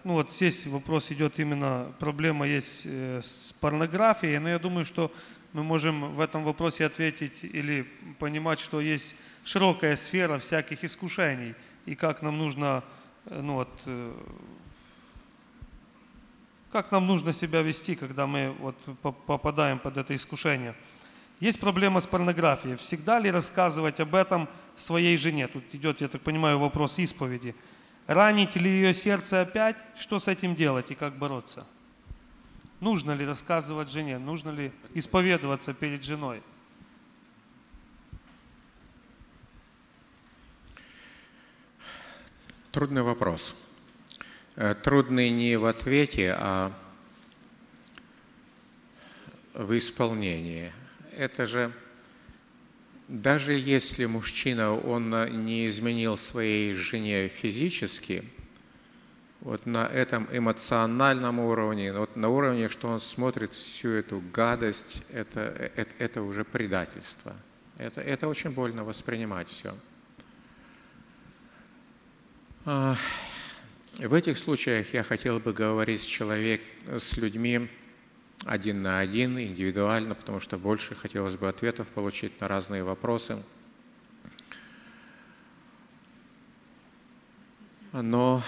[0.05, 5.11] ну вот здесь вопрос идет именно, проблема есть э, с порнографией, но я думаю, что
[5.53, 7.87] мы можем в этом вопросе ответить или
[8.19, 11.55] понимать, что есть широкая сфера всяких искушений,
[11.87, 12.85] и как нам нужно
[13.31, 14.13] Э, ну вот, э,
[16.71, 18.77] как нам нужно себя вести, когда мы вот
[19.27, 20.75] попадаем под это искушение.
[21.41, 22.77] Есть проблема с порнографией.
[22.77, 25.47] Всегда ли рассказывать об этом своей жене?
[25.47, 27.55] Тут идет, я так понимаю, вопрос исповеди.
[28.09, 29.77] Ранить ли ее сердце опять?
[29.95, 31.67] Что с этим делать и как бороться?
[32.81, 34.17] Нужно ли рассказывать жене?
[34.17, 36.43] Нужно ли исповедоваться перед женой?
[42.73, 43.55] Трудный вопрос.
[44.57, 46.73] Э, трудный не в ответе, а
[49.53, 50.73] в исполнении.
[51.13, 51.73] Это же
[53.09, 55.11] даже если мужчина, он
[55.47, 58.25] не изменил своей жене физически,
[59.41, 65.41] вот на этом эмоциональном уровне, вот на уровне, что он смотрит всю эту гадость, это,
[65.75, 67.35] это, это уже предательство.
[67.79, 69.75] Это, это очень больно воспринимать все.
[72.65, 72.97] А,
[73.97, 77.69] в этих случаях я хотел бы говорить с человек, с людьми
[78.45, 83.43] один на один, индивидуально, потому что больше хотелось бы ответов получить на разные вопросы.
[87.93, 88.43] Но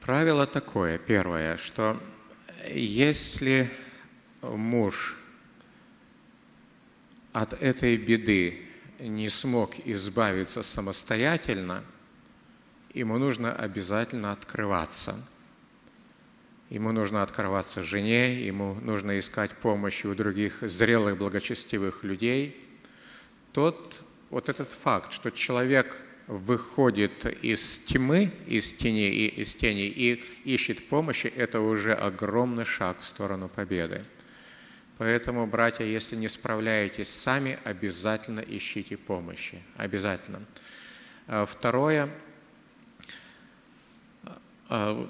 [0.00, 2.00] правило такое, первое, что
[2.68, 3.70] если
[4.42, 5.16] муж
[7.32, 11.84] от этой беды не смог избавиться самостоятельно,
[12.94, 15.16] ему нужно обязательно открываться.
[16.70, 22.56] Ему нужно открываться жене, ему нужно искать помощи у других зрелых, благочестивых людей.
[23.52, 23.94] Тот,
[24.30, 30.88] вот этот факт, что человек выходит из тьмы, из тени, и, из тени и ищет
[30.88, 34.04] помощи, это уже огромный шаг в сторону победы.
[34.96, 39.62] Поэтому, братья, если не справляетесь сами, обязательно ищите помощи.
[39.76, 40.44] Обязательно.
[41.26, 42.08] А, второе.
[44.76, 45.08] А,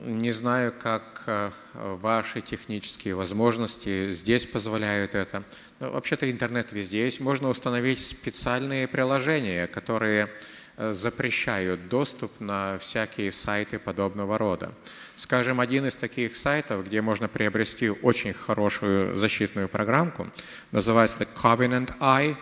[0.00, 5.44] не знаю, как а, ваши технические возможности здесь позволяют это.
[5.78, 7.20] Вообще-то интернет везде есть.
[7.20, 10.28] Можно установить специальные приложения, которые
[10.76, 14.72] Э, запрещают доступ на всякие сайты подобного рода.
[15.16, 20.26] Скажем, один из таких сайтов, где можно приобрести очень хорошую защитную программку,
[20.72, 22.36] называется Covenant Eye,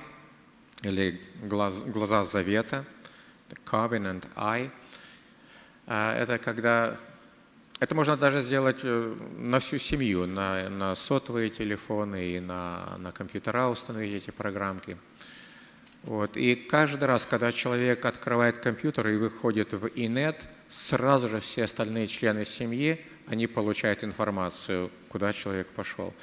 [0.82, 2.86] или глаз, глаза завета,
[3.66, 4.70] Covenant Eye.
[5.86, 6.98] А, это когда
[7.82, 13.10] это можно даже сделать э, на всю семью, на, на сотовые телефоны и на, на
[13.10, 14.96] компьютера установить эти программки.
[16.04, 16.36] Вот.
[16.36, 22.06] И каждый раз, когда человек открывает компьютер и выходит в инет, сразу же все остальные
[22.06, 26.14] члены семьи, они получают информацию, куда человек пошел.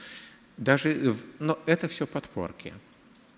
[0.55, 2.73] Даже, но это все подпорки.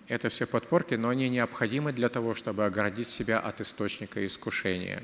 [0.06, 5.02] Это все подпорки, но они необходимы для того, чтобы оградить себя от источника искушения.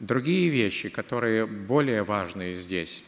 [0.00, 3.04] Другие вещи, которые более важные здесь.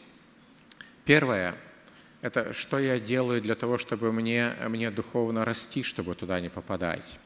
[1.05, 1.55] Первое–
[2.21, 7.19] это что я делаю для того, чтобы мне, мне духовно расти, чтобы туда не попадать.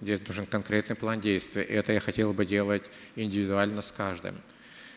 [0.00, 1.62] Здесь нужен конкретный план действия.
[1.62, 2.82] И это я хотел бы делать
[3.14, 4.36] индивидуально с каждым.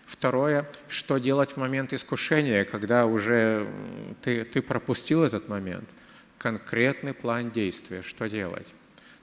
[0.05, 3.67] Второе, что делать в момент искушения, когда уже
[4.21, 5.87] ты, ты пропустил этот момент.
[6.37, 8.67] Конкретный план действия, что делать.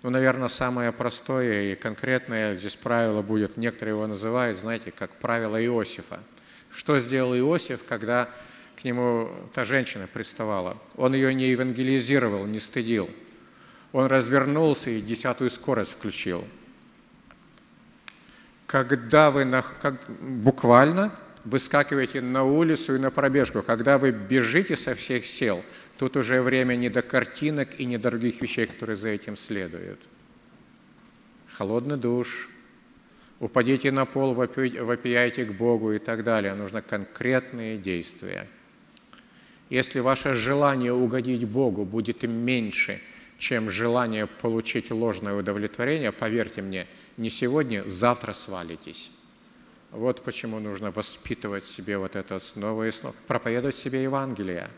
[0.07, 5.61] Ну, наверное, самое простое и конкретное здесь правило будет, некоторые его называют, знаете, как правило
[5.61, 6.21] Иосифа.
[6.71, 8.31] Что сделал Иосиф, когда
[8.81, 10.79] к нему та женщина приставала?
[10.95, 13.11] Он ее не евангелизировал, не стыдил.
[13.91, 16.47] Он развернулся и десятую скорость включил–
[18.67, 24.95] когда вы на, как, буквально выскакиваете на улицу и на пробежку, когда вы бежите со
[24.95, 25.65] всех сил,
[25.99, 30.01] тут уже время не до картинок и не до других вещей, которые за этим следуют.
[31.49, 32.49] Холодный душ,
[33.41, 36.55] упадите на пол, вопияйте к Богу и так далее.
[36.55, 38.49] Нужно конкретные действия.
[39.71, 43.01] Если ваше желание угодить Богу будет меньше,
[43.39, 46.87] чем желание получить ложное удовлетворение, поверьте мне–
[47.17, 49.11] не сегодня, завтра свалитесь.
[49.91, 54.69] Вот почему нужно воспитывать себе вот это снова и снова, проповедовать себе Евангелие.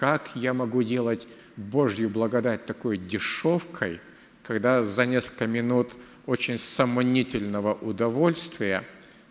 [0.00, 4.00] Как я могу делать Божью благодать такой дешевкой,
[4.42, 5.92] когда за несколько минут
[6.26, 8.84] очень сомнительного удовольствия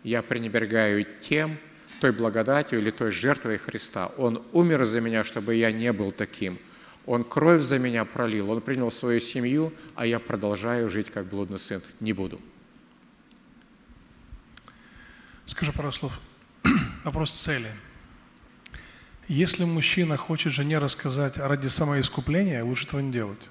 [0.04, 1.58] я пренебрегаю тем,
[2.00, 4.06] той благодатью или той жертвой Христа.
[4.16, 6.58] Он умер за меня, чтобы я не был таким–
[7.06, 11.58] он кровь за меня пролил, он принял свою семью, а я продолжаю жить как блудный
[11.58, 11.82] сын.
[11.98, 12.40] Не буду.
[15.46, 16.12] Скажи пару слов.
[17.04, 17.72] Вопрос цели.
[19.30, 23.48] Если мужчина хочет жене рассказать ради самоискупления, лучше этого не делать.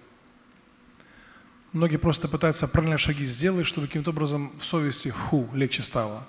[1.72, 6.28] Многие просто пытаются правильные шаги сделать, чтобы каким-то образом в совести ху, легче стало.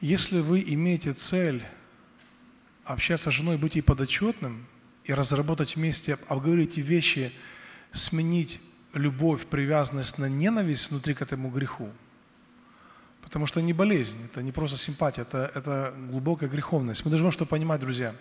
[0.00, 1.64] Если вы имеете цель
[2.84, 4.66] общаться с женой, быть ей подотчетным–
[5.10, 7.32] и разработать вместе, обговорить эти вещи,
[7.90, 8.60] сменить
[8.94, 11.90] любовь, привязанность на ненависть внутри к этому греху.
[13.30, 17.04] Потому что не болезнь, это не просто симпатия, это, это глубокая греховность.
[17.04, 18.12] Мы должны что понимать, друзья.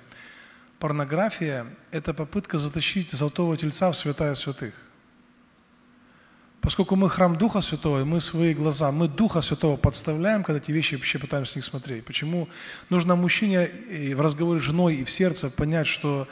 [0.78, 4.76] Порнография– это попытка затащить золотого тельца в святая святых.
[6.62, 10.93] Поскольку мы храм Духа Святого, мы свои глаза, мы Духа Святого подставляем, когда эти вещи
[10.93, 12.05] вообще пытаемся с них смотреть.
[12.05, 12.47] Почему
[12.91, 16.28] нужно мужчине в разговоре с женой и в сердце понять, что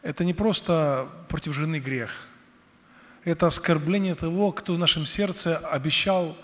[0.00, 2.28] это не просто против жены грех.
[3.24, 6.38] Это оскорбление того, кто в нашем сердце обещал,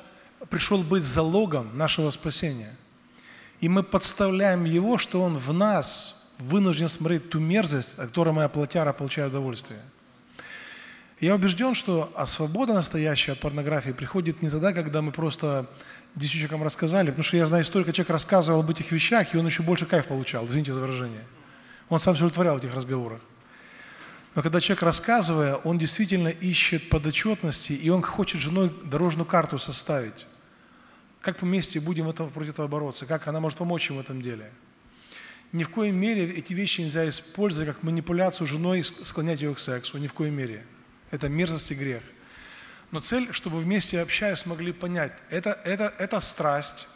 [0.50, 2.74] пришел быть залогом нашего спасения.
[3.60, 8.48] И мы подставляем его, что он в нас вынужден смотреть ту мерзость, от которой моя
[8.48, 9.80] плотяра получает удовольствие.
[11.18, 15.66] Я убежден, что а свобода настоящая от порнографии приходит не тогда, когда мы просто
[16.14, 19.62] десятчикам рассказали, потому что я знаю, столько человек рассказывал об этих вещах, и он еще
[19.62, 21.24] больше кайф получал, извините за выражение.
[21.88, 23.20] Он сам все удовлетворял в этих разговорах.
[24.36, 30.26] Но когда человек, рассказывая, он действительно ищет подотчетности, и он хочет женой дорожную карту составить.
[31.22, 33.06] Как вместе будем этом, против этого бороться?
[33.06, 34.52] Как она может помочь ему в этом деле?
[35.52, 39.96] Ни в коей мере эти вещи нельзя использовать как манипуляцию женой, склонять ее к сексу.
[39.96, 40.66] Ни в коей мере.
[41.10, 42.02] Это мерзость и грех.
[42.90, 46.88] Но цель, чтобы вместе общаясь смогли понять, это, это, это страсть,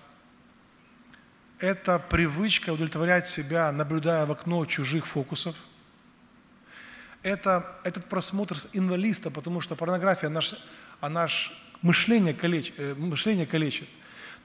[1.59, 5.57] это привычка удовлетворять себя, наблюдая в окно чужих фокусов–
[7.23, 10.55] это, этот просмотр инвалиста, потому что порнография наш,
[11.01, 11.53] она ж
[11.83, 13.89] мышление, калеч, э, мышление калечит.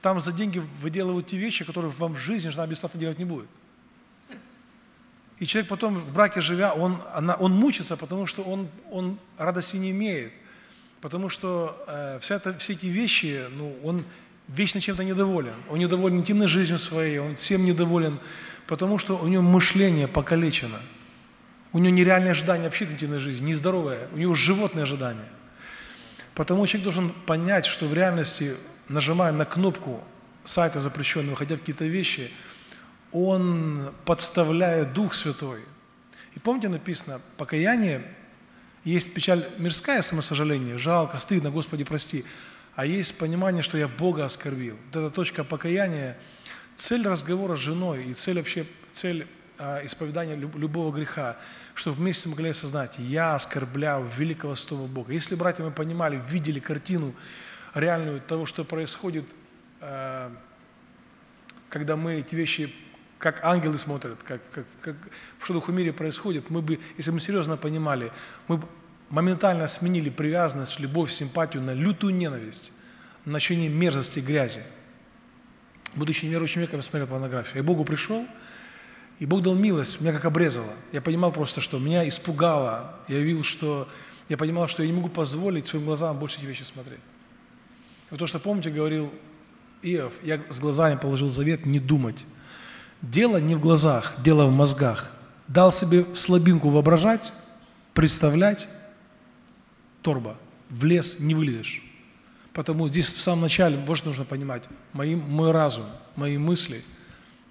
[0.02, 3.48] Там за деньги выделывают те вещи, которые вам в жизни жена бесплатно делать не будет.
[5.38, 9.76] И человек потом в браке живя, он, она, он мучится, потому что он, он радости
[9.76, 10.32] не имеет.
[11.00, 14.04] Потому что э, вся это, все эти вещи, ну, он
[14.48, 15.54] вечно чем-то недоволен.
[15.68, 18.18] Он недоволен интимной жизнью своей, он всем недоволен,
[18.66, 20.80] потому что у него мышление покалечено–
[21.76, 25.28] у него нереальное ожидание общительной жизни, нездоровое, у него животное ожидание.
[26.34, 28.56] Потому человек должен понять, что в реальности,
[28.88, 30.02] нажимая на кнопку
[30.46, 32.32] сайта запрещенного, выходя в какие-то вещи,
[33.12, 35.60] он подставляет Дух Святой.
[36.34, 38.10] И помните, написано, покаяние,
[38.82, 42.24] есть печаль мирская, самосожаление, жалко, стыдно, Господи, прости.
[42.74, 44.78] А есть понимание, что я Бога оскорбил.
[44.86, 46.16] Вот эта точка покаяния,
[46.74, 49.26] цель разговора с женой и цель вообще, цель
[49.84, 51.36] исповедания люб- любого греха,
[51.74, 55.12] чтобы вместе могли осознать, я оскорбляю великого святого Бога.
[55.12, 57.14] Если братья мы понимали, видели картину
[57.74, 59.24] реальную того, что происходит,
[59.80, 60.32] а,
[61.68, 62.74] когда мы эти вещи,
[63.18, 64.96] как ангелы смотрят, как, как, как
[65.38, 68.12] в духу мире происходит, мы бы, если мы серьезно понимали,
[68.48, 68.68] мы бы
[69.10, 72.72] моментально сменили привязанность, любовь, симпатию на лютую ненависть,
[73.24, 74.62] на ощущение мерзости и грязи.
[75.94, 77.62] Будучи неверующим человеком, я смотрел порнографию.
[77.62, 78.26] К Богу пришел,
[79.18, 80.72] и Бог дал милость, меня как обрезало.
[80.92, 82.96] Я понимал просто, что меня испугало.
[83.08, 83.88] Я видел, что
[84.28, 87.00] я понимал, что я не могу позволить своим глазам больше эти вещи смотреть.
[88.10, 89.10] Вот то, что, помните, говорил
[89.82, 92.24] Иов, я с глазами положил завет не думать.
[93.00, 95.12] Дело не в глазах, дело в мозгах.
[95.48, 97.32] Дал себе слабинку воображать,
[97.94, 98.68] представлять,
[100.02, 100.36] торба,
[100.68, 101.82] в лес не вылезешь.
[102.52, 105.86] Потому здесь в самом начале, вот что нужно понимать, мои, мой разум,
[106.16, 106.84] мои мысли,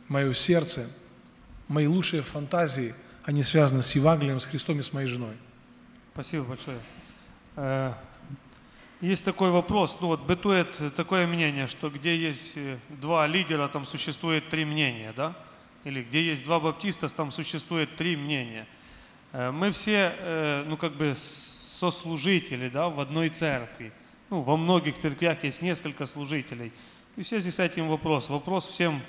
[0.08, 0.88] мое сердце,
[1.68, 5.36] мои лучшие фантазии, они связаны с Евангелием, с Христом и с моей женой.
[6.14, 6.80] Спасибо большое.
[7.56, 7.94] Э,
[9.02, 13.86] Есть такой вопрос, ну вот бытует такое мнение, что где есть э, два лидера, там
[13.86, 15.36] существует три мнения, да?
[15.84, 18.68] Или где есть два баптиста, там существует три мнения.
[19.32, 23.92] Э, Мы все, ну как бы сослужители, да, в одной церкви.
[24.30, 26.72] Ну, во многих церквях есть несколько служителей.
[27.16, 28.30] И в связи с этим вопрос.
[28.30, 29.02] Вопрос всем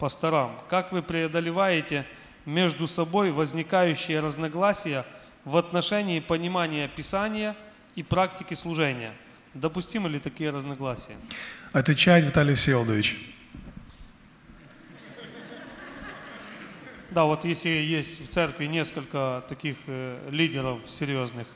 [0.00, 0.58] пасторам.
[0.68, 2.06] Как вы преодолеваете
[2.46, 5.04] между собой возникающие разногласия
[5.44, 7.54] в отношении понимания Писания
[7.94, 9.12] и практики служения?
[9.54, 11.16] Допустимы ли такие разногласия?
[11.72, 13.18] Отвечает Виталий Всеволодович.
[17.10, 21.48] Да, вот если есть в церкви несколько таких э, лидеров серьезных,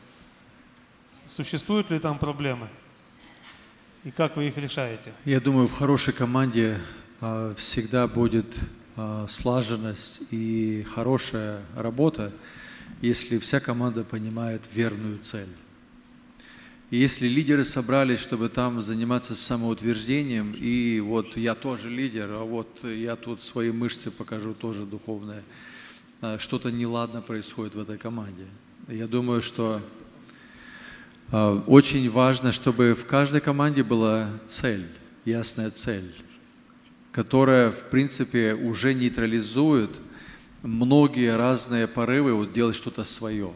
[1.29, 2.69] существуют ли там проблемы?
[4.03, 5.13] И как вы их решаете?
[5.25, 6.81] Я думаю, в хорошей команде
[7.57, 8.47] всегда будет
[8.97, 12.33] а, слаженность и хорошая работа,
[13.01, 15.49] если вся команда понимает верную цель.
[16.91, 22.85] И если лидеры собрались, чтобы там заниматься самоутверждением, и вот я тоже лидер, а вот
[22.85, 25.43] я тут свои мышцы покажу тоже духовное,
[26.21, 28.47] а, что-то неладно происходит в этой команде.
[28.87, 29.81] Я думаю, что
[31.33, 34.87] а, Очень важно, чтобы в каждой команде была цель,
[35.25, 36.15] ясная цель,
[37.15, 40.01] которая, в принципе, уже нейтрализует
[40.63, 43.53] многие разные порывы вот, делать что-то свое.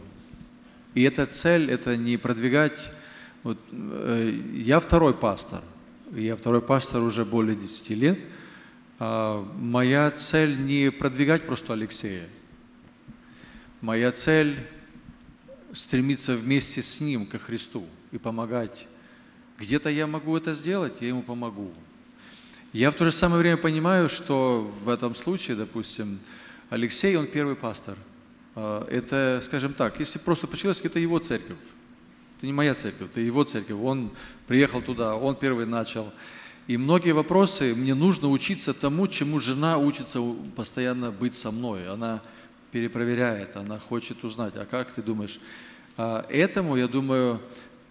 [0.95, 2.79] И эта цель– это не продвигать…
[3.43, 5.63] Вот, э, я второй пастор,
[6.13, 8.21] я второй пастор уже более 10 лет.
[9.01, 12.29] А, Моя цель не продвигать просто Алексея.
[13.81, 14.69] Моя цель
[15.73, 18.87] стремиться вместе с Ним ко Христу и помогать.
[19.59, 21.73] Где-то я могу это сделать, я Ему помогу.
[22.75, 26.21] Я в то же самое время понимаю, что в этом случае, допустим,
[26.69, 27.97] Алексей, он первый пастор.
[28.55, 31.57] А, Это, скажем так, если просто по-человечески, это его церковь.
[32.37, 33.79] Это не моя церковь, это его церковь.
[33.81, 34.11] Он
[34.47, 36.13] приехал туда, он первый начал.
[36.67, 40.21] И многие вопросы, мне нужно учиться тому, чему жена учится
[40.55, 41.89] постоянно быть со мной.
[41.89, 42.21] Она
[42.71, 45.41] перепроверяет, она хочет узнать, а как ты думаешь?
[45.97, 47.41] А, Этому, я думаю,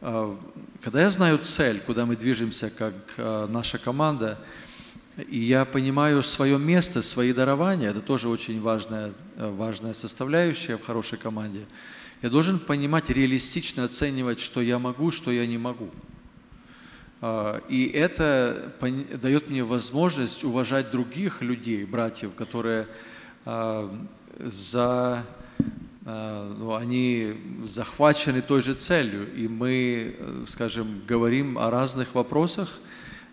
[0.01, 0.39] а,
[0.84, 2.93] когда я знаю цель, куда мы движемся, как
[3.49, 4.38] наша команда,
[5.18, 10.86] и я понимаю свое место, свои дарования, это тоже очень важная, э, важная составляющая в
[10.86, 11.65] хорошей команде.
[12.22, 15.89] Я должен понимать, реалистично оценивать, что я могу, что я не могу.
[17.20, 18.74] А, И это
[19.22, 22.88] дает мне возможность уважать других людей, братьев, которые
[23.45, 23.91] а,
[24.39, 25.26] за,
[26.05, 27.34] а, ну, они
[27.65, 32.80] захвачены той же целью, и мы, э, скажем, говорим о разных вопросах,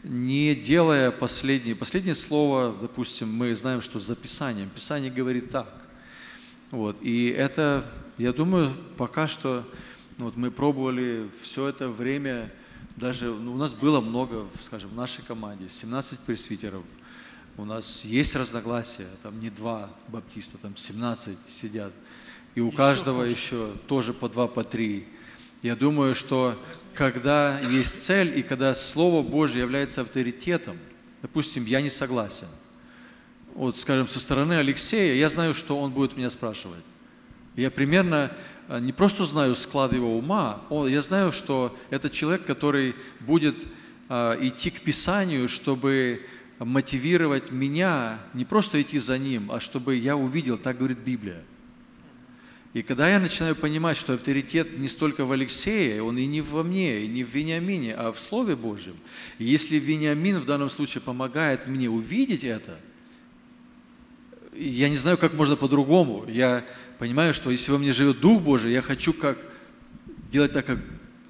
[0.05, 1.74] не делая последнее.
[1.74, 4.68] Последнее слово, допустим, мы знаем, что за Писанием.
[4.68, 5.88] Писание говорит так.
[6.70, 6.96] Вот.
[7.00, 9.64] И это, я думаю, пока что
[10.18, 12.52] вот мы пробовали все это время,
[12.96, 16.82] даже ну, у нас было много, скажем, в нашей команде, 17 пресвитеров.
[17.57, 21.92] У нас есть разногласия, там не два баптиста, там 17 сидят.
[22.55, 25.09] И у каждого еще тоже по два, по три.
[25.65, 26.62] Я думаю, что
[26.93, 30.77] когда есть цель и когда Слово Божье является авторитетом,
[31.23, 32.49] допустим, я не согласен,
[33.55, 36.85] вот, скажем, со стороны Алексея, я знаю, что он будет меня спрашивать.
[37.57, 38.31] Я примерно
[38.69, 43.65] э, не просто знаю склад его ума, он- я знаю, что это человек, который будет
[44.11, 46.27] э, идти к Писанию, чтобы
[46.59, 51.43] мотивировать меня не просто идти за ним, а чтобы я увидел, так говорит Библия.
[52.75, 56.64] И когда я начинаю понимать, что авторитет не столько в Алексее, он и не во
[56.64, 58.97] мне, и не в Вениамине, а в Слове Божьем.
[59.39, 62.81] И если Вениамин в данном случае помогает мне увидеть это,
[64.57, 66.27] я не знаю, как можно по-другому.
[66.29, 66.66] Я
[66.99, 69.39] понимаю, что если во мне живет Дух Божий, я хочу как
[70.33, 70.81] делать так, как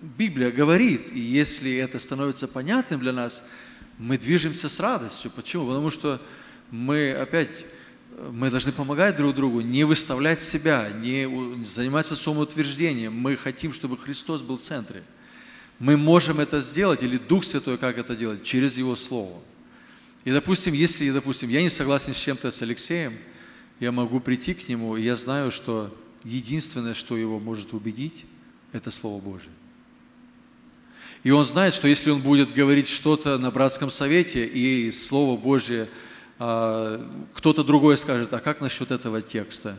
[0.00, 1.12] Библия говорит.
[1.12, 3.44] И если это становится понятным для нас,
[3.98, 5.30] мы движемся с радостью.
[5.30, 5.66] Почему?
[5.66, 6.22] Потому что
[6.70, 7.50] мы опять
[8.30, 13.14] мы должны помогать друг другу, не выставлять себя, не заниматься самоутверждением.
[13.14, 15.02] Мы хотим, чтобы Христос был в центре.
[15.78, 18.44] Мы можем это сделать, или Дух Святой как это делать?
[18.44, 19.42] Через Его Слово.
[20.24, 23.18] И, допустим, если, допустим, я не согласен с чем-то с Алексеем,
[23.80, 25.92] я могу прийти к нему, и я знаю, что
[26.22, 28.24] единственное, что его может убедить,
[28.72, 29.52] это Слово Божие.
[31.24, 35.84] И он знает, что если он будет говорить что-то на братском совете, и Слово Божье,
[35.84, 35.88] а,
[36.36, 39.78] кто-то другой скажет, а как насчет этого текста?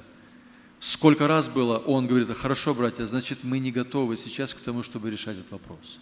[0.80, 5.10] Сколько раз было, он говорит, хорошо, братья, значит, мы не готовы сейчас к тому, чтобы
[5.10, 5.99] решать этот вопрос.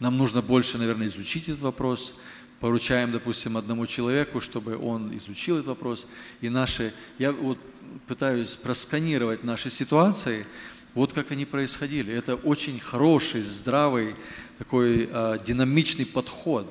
[0.00, 2.14] Нам нужно больше, наверное, изучить этот вопрос,
[2.60, 6.06] поручаем, допустим, одному человеку, чтобы он изучил этот вопрос,
[6.40, 7.58] и наши, я вот
[8.06, 10.46] пытаюсь просканировать наши ситуации,
[10.94, 12.12] вот как они происходили.
[12.12, 14.16] Это очень хороший, здравый,
[14.58, 16.66] такой э, динамичный подход.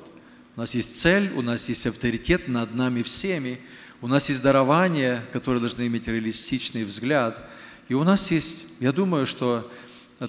[0.58, 3.60] У нас есть цель, у нас есть авторитет над нами всеми,
[4.00, 7.48] у нас есть дарование, которые должны иметь реалистичный взгляд,
[7.88, 9.70] и у нас есть, я думаю, что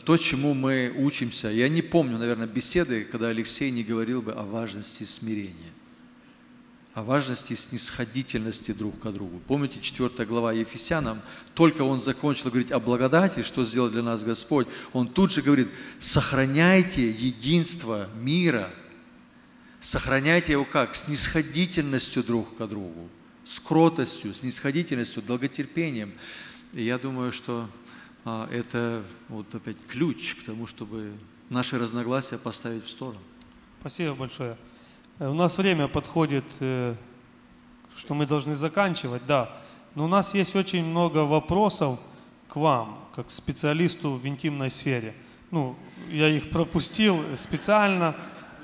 [0.05, 1.47] то, чему мы учимся.
[1.47, 5.73] Я не помню, наверное, беседы, когда Алексей не говорил бы о важности смирения,
[6.93, 9.41] о важности снисходительности друг к другу.
[9.47, 11.23] Помните, 4 глава Ефесянам,
[11.55, 15.69] только он закончил говорить о благодати, что сделал для нас Господь, он тут же говорит,
[15.97, 18.71] сохраняйте единство мира,
[19.79, 20.95] сохраняйте его как?
[20.95, 23.09] Снисходительностью друг к другу,
[23.43, 26.13] с кротостью, снисходительностью, долготерпением.
[26.73, 27.67] И я думаю, что
[28.25, 31.13] а, это вот опять ключ к тому, чтобы
[31.49, 33.19] наши разногласия поставить в сторону.
[33.79, 34.57] Спасибо большое.
[35.19, 36.95] Э, у нас время подходит, э,
[37.95, 39.49] что мы должны заканчивать, да.
[39.95, 41.99] Но у нас есть очень много вопросов
[42.47, 45.15] к вам, как специалисту в интимной сфере.
[45.51, 45.75] Ну,
[46.11, 48.15] я их пропустил специально.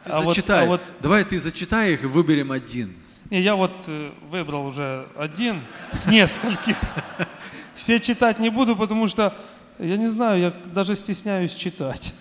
[0.05, 0.67] Ты а зачитай.
[0.67, 1.01] Вот, а вот...
[1.01, 2.95] Давай ты зачитай их и выберем один.
[3.31, 6.77] Не, я вот э, выбрал уже один с нескольких.
[7.75, 9.35] Все читать не буду, потому что
[9.79, 12.13] я не знаю, я даже стесняюсь читать.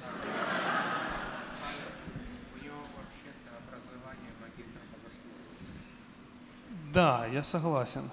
[6.92, 8.08] Да, я согласен.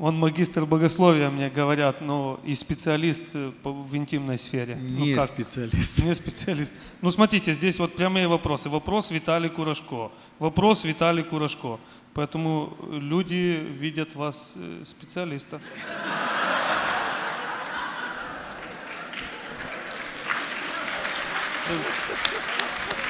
[0.00, 4.76] Он магистр богословия, мне говорят, но и специалист э, в интимной сфере.
[4.76, 5.98] Ну не ну, специалист.
[5.98, 6.72] Не специалист.
[7.02, 8.68] Ну, смотрите, здесь вот прямые вопросы.
[8.68, 10.12] Вопрос Виталий Курашко.
[10.38, 11.80] Вопрос Виталий Курашко.
[12.14, 15.60] Поэтому люди видят вас э, специалиста.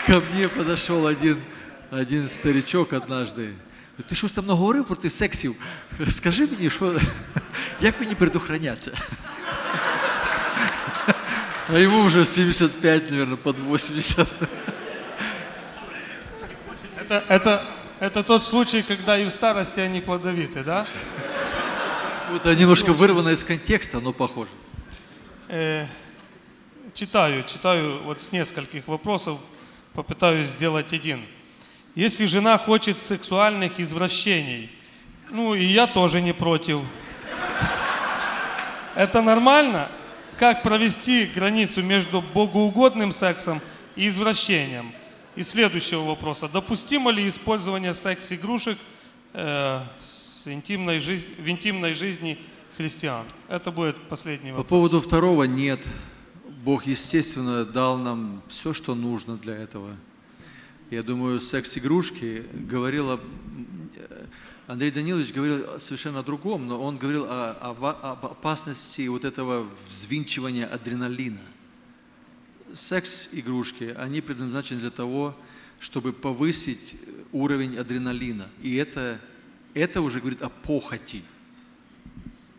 [0.07, 1.39] Ко мне подошел один,
[1.91, 3.55] один старичок однажды.
[4.10, 5.56] Ти щось там наговорив проти сексів?
[6.10, 7.00] Скажи мені, що,
[7.82, 8.92] як мені предохраняться?
[11.70, 14.28] А ему уже 75, наверное, под 80.
[17.00, 17.66] Это, это,
[18.00, 20.86] это тот случай, когда и в старости они плодовиты, да?
[22.32, 24.50] Вот это немножко вырвано из контекста, но похоже.
[25.48, 25.86] Э,
[26.94, 29.40] читаю, читаю вот с нескольких вопросов,
[29.94, 31.26] попытаюсь сделать один.
[31.95, 34.71] Если жена хочет сексуальных извращений,
[35.31, 36.81] ну и я тоже не против.
[38.95, 39.89] Это нормально?
[40.39, 43.61] Как провести границу между богоугодным сексом
[43.97, 44.93] и извращением?
[45.37, 46.49] И следующего вопроса.
[46.49, 48.79] Допустимо ли использование секс-игрушек
[49.35, 52.39] э, с интимной жизнь, в интимной жизни
[52.77, 53.25] христиан?
[53.49, 54.65] Это будет последний вопрос.
[54.65, 55.87] По поводу второго нет.
[56.65, 59.97] Бог, естественно, дал нам все, что нужно для этого.
[60.91, 63.21] Я думаю, секс-игрушки говорил
[64.67, 69.67] Андрей Данилович говорил совершенно о другом, но он говорил о, о, об опасности вот этого
[69.89, 71.41] взвинчивания адреналина–
[72.75, 75.37] секс-игрушки, они предназначены для того,
[75.81, 76.97] чтобы повысить
[77.33, 78.49] уровень адреналина.
[78.63, 79.21] И это,
[79.75, 81.23] это уже говорит о похоти.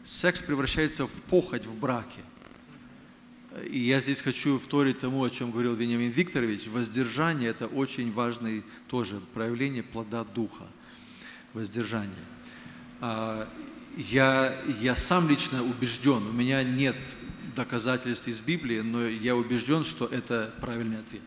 [0.03, 2.22] Секс превращается в похоть в браке.
[3.68, 6.68] И я здесь хочу вторить тому, о чем говорил Вениамин Викторович.
[6.68, 10.68] Воздержание– это очень важное тоже проявление плода Духа.
[11.53, 12.26] Воздержание.
[13.02, 13.49] А,
[13.98, 16.98] я, я сам лично убежден, у меня нет
[17.56, 21.22] доказательств из Библии, но я убежден, что это правильный ответ.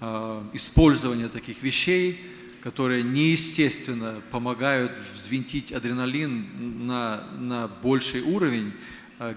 [0.00, 2.30] А, использование таких вещей,
[2.62, 8.72] которые неестественно помогают взвинтить адреналин на, на больший уровень,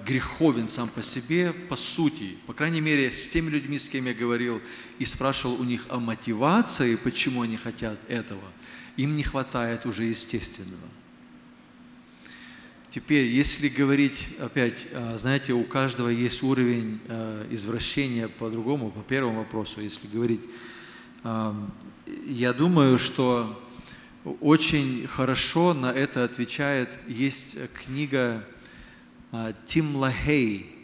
[0.05, 2.37] греховен сам по себе, по сути.
[2.47, 4.61] По крайней мере, с теми людьми, с кем я говорил
[4.99, 8.41] и спрашивал у них о мотивации, почему они хотят этого,
[8.95, 10.87] им не хватает уже естественного.
[12.89, 19.39] Теперь, если говорить опять, э, знаете, у каждого есть уровень э, извращения по-другому, по первому
[19.39, 20.41] вопросу, если говорить,
[22.25, 23.61] я думаю, что
[24.39, 28.45] очень хорошо на это отвечает, есть книга
[29.65, 30.77] Тим Лахей.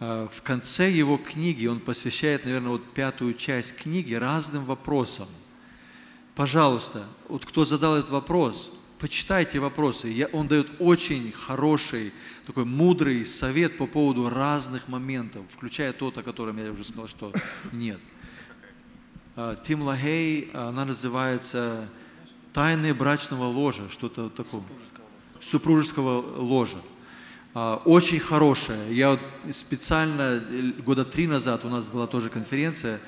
[0.00, 5.28] А, в конце его книги он посвящает, наверное, вот пятую часть книги разным вопросам.
[6.34, 8.70] Пожалуйста, вот кто задал этот вопрос,
[9.00, 10.08] почитайте вопросы.
[10.08, 12.12] Я, он дает очень хороший,
[12.46, 17.32] такой мудрый совет по поводу разных моментов, включая тот, о котором я уже сказал, что
[17.72, 17.98] нет.
[19.34, 21.88] А, Тим Лахей, она называется
[22.52, 24.62] тайны брачного ложа, что-то такое.
[25.40, 26.78] Супружеского ложа.
[27.54, 28.90] А, очень хорошая.
[28.90, 29.20] Я вот
[29.52, 33.00] специально э, года три назад у нас была тоже конференция,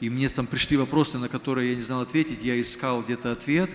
[0.00, 2.40] и мне там пришли вопросы, на которые я не знал ответить.
[2.42, 3.70] Я искал где-то ответ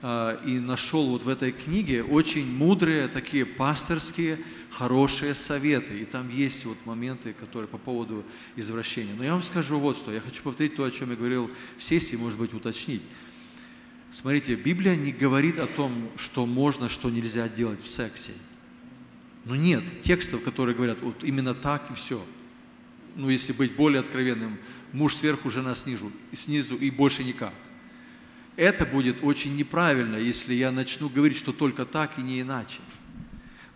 [0.00, 4.38] а, и нашел вот в этой книге очень мудрые, такие пасторские,
[4.70, 5.98] хорошие советы.
[5.98, 8.24] И там есть вот моменты, которые по поводу
[8.54, 9.14] извращения.
[9.16, 10.12] Но я вам скажу вот что.
[10.12, 13.02] Я хочу повторить то, о чем я говорил в сессии, может быть, уточнить.
[14.12, 18.32] Смотрите, Библия не говорит о том, что можно, что нельзя делать в сексе.
[19.48, 22.22] Но нет текстов, которые говорят, вот именно так и все.
[23.16, 24.58] Ну, если быть более откровенным,
[24.92, 27.54] муж сверху, жена снизу, снизу и больше никак.
[28.56, 32.80] Это будет очень неправильно, если я начну говорить, что только так и не иначе.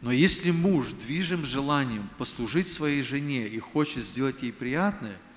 [0.02, 5.16] Но если муж движим желанием послужить своей жене и хочет сделать ей приятное–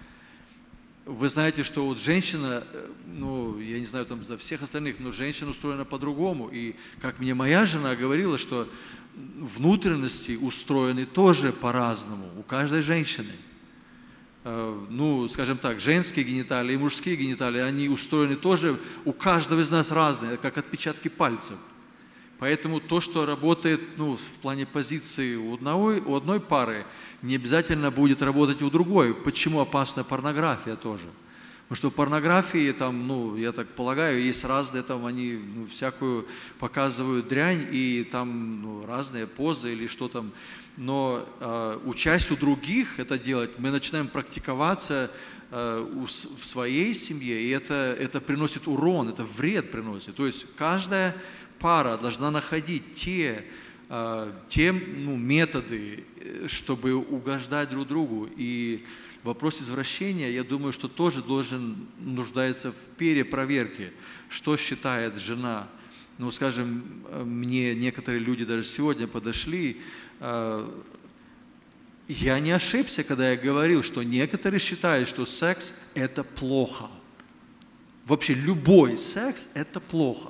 [1.05, 5.11] вы знаете, что вот женщина, э, ну, я не знаю там за всех остальных, но
[5.11, 6.49] женщина устроена по-другому.
[6.51, 8.67] И как мне моя жена говорила, что
[9.15, 13.33] внутренности устроены тоже по-разному у каждой женщины.
[14.43, 19.71] Э, ну, скажем так, женские гениталии и мужские гениталии, они устроены тоже у каждого из
[19.71, 21.57] нас разные, как отпечатки пальцев.
[22.37, 26.85] Поэтому то, что работает ну, в плане позиции у одной, у одной пары,
[27.21, 29.13] не обязательно будет работать у другой.
[29.13, 31.07] Почему опасна порнография тоже?
[31.67, 36.27] Потому что порнографии, там, ну, я так полагаю, есть разные, там они ну, всякую
[36.59, 40.31] показывают дрянь, и там ну, разные позы или что там.
[40.77, 45.09] Но э, учась у других это делать, мы начинаем практиковаться
[45.49, 50.15] э, у, в своей семье, и это, это приносит урон, это вред приносит.
[50.15, 51.15] То есть каждая
[51.57, 53.43] пара должна находить те,
[53.89, 58.29] а, те ну, методы, э, чтобы угождать друг другу.
[58.35, 58.83] И
[59.25, 63.91] вопрос извращения, я думаю, что тоже должен нуждается в перепроверке,
[64.29, 65.67] что считает жена.
[66.19, 69.81] Ну, скажем, э, мне некоторые люди даже сегодня подошли,
[70.19, 70.83] а,
[72.07, 76.87] я не ошибся, когда я говорил, что некоторые считают, что секс– это плохо.
[78.05, 80.29] Вообще любой секс– это плохо.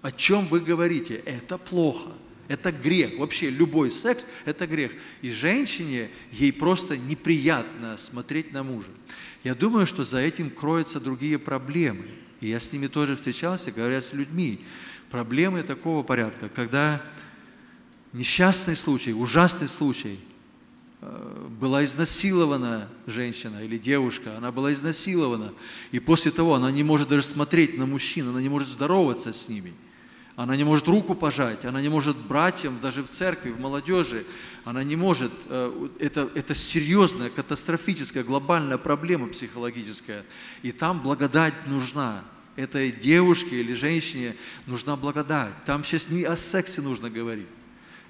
[0.00, 1.16] О чем вы говорите?
[1.26, 2.10] Это плохо.
[2.48, 3.18] Это грех.
[3.18, 4.92] Вообще любой секс– это грех.
[5.20, 8.88] И женщине, ей просто неприятно смотреть на мужа.
[9.44, 12.06] Я думаю, что за этим кроются другие проблемы.
[12.40, 14.60] И я с ними тоже встречался, говоря с людьми.
[15.10, 17.02] Проблемы такого порядка, когда
[18.14, 20.18] несчастный случай, ужасный случай,
[21.02, 25.52] э, была изнасилована женщина или девушка, она была изнасилована,
[25.92, 29.48] и после того она не может даже смотреть на мужчин, она не может здороваться с
[29.50, 29.74] ними–
[30.38, 34.24] она не может руку пожать, она не может братьям даже в церкви, в молодежи,
[34.64, 40.24] она не может, э, это, это серьезная, катастрофическая, глобальная проблема психологическая.
[40.62, 42.22] И там благодать нужна.
[42.54, 44.36] Этой девушке или женщине
[44.66, 45.52] нужна благодать.
[45.64, 47.48] Там сейчас не о сексе нужно говорить.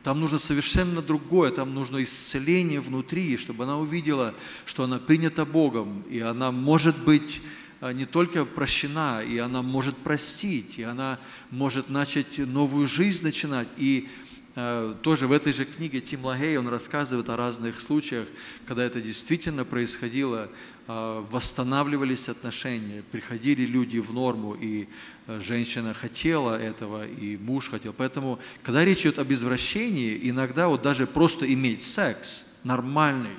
[0.02, 4.34] Там нужно совершенно другое, там нужно исцеление внутри, чтобы она увидела,
[4.66, 7.40] что она принята Богом, и она может быть
[7.80, 11.18] не только прощена, и она может простить, и она
[11.50, 13.68] может начать новую жизнь начинать.
[13.76, 14.08] И
[14.56, 18.26] э, тоже в этой же книге Тим Лагей, он рассказывает о разных случаях,
[18.66, 20.48] когда это действительно происходило,
[20.88, 24.88] э, восстанавливались отношения, приходили люди в норму, и
[25.26, 27.92] э, женщина хотела этого, и муж хотел.
[27.92, 33.36] Поэтому, когда речь идет об извращении, иногда вот даже просто иметь секс нормальный,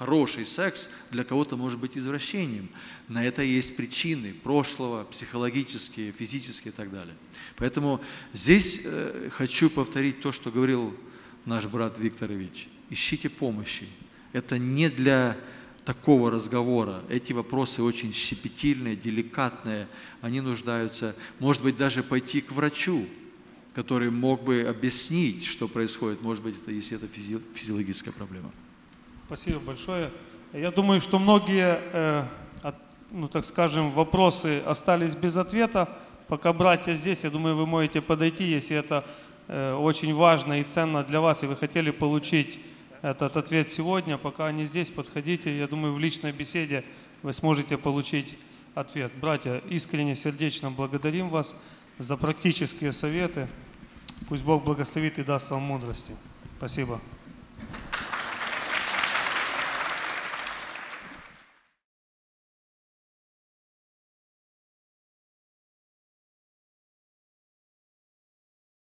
[0.00, 2.70] хороший секс для кого-то может быть извращением.
[3.08, 7.14] На это есть причины прошлого, психологические, физические и так далее.
[7.56, 8.00] Поэтому
[8.32, 10.96] здесь э, хочу повторить то, что говорил
[11.44, 12.68] наш брат Викторович.
[12.88, 13.86] Ищите помощи.
[14.32, 15.36] Это не для
[15.84, 17.04] такого разговора.
[17.10, 19.86] Эти вопросы очень щепетильные, деликатные.
[20.22, 23.06] Они нуждаются, может быть, даже пойти к врачу,
[23.74, 28.50] который мог бы объяснить, что происходит, может быть, это, если это физи- физиологическая проблема.
[29.30, 30.10] Спасибо большое.
[30.52, 32.24] Я думаю, что многие, э,
[32.62, 32.74] от-
[33.12, 35.88] ну так скажем, вопросы остались без ответа.
[36.26, 39.04] Пока братья здесь, я думаю, вы можете подойти, если это
[39.46, 42.58] э, очень важно и ценно для вас, и вы хотели получить
[43.02, 44.18] этот ответ сегодня.
[44.18, 45.56] Пока они здесь, подходите.
[45.56, 46.82] Я думаю, в личной беседе
[47.22, 48.36] вы сможете получить
[48.74, 49.12] ответ.
[49.20, 51.54] Братья, искренне, сердечно благодарим вас
[51.98, 53.46] за практические советы.
[54.28, 56.16] Пусть Бог благословит и даст вам мудрости.
[56.58, 57.00] Спасибо.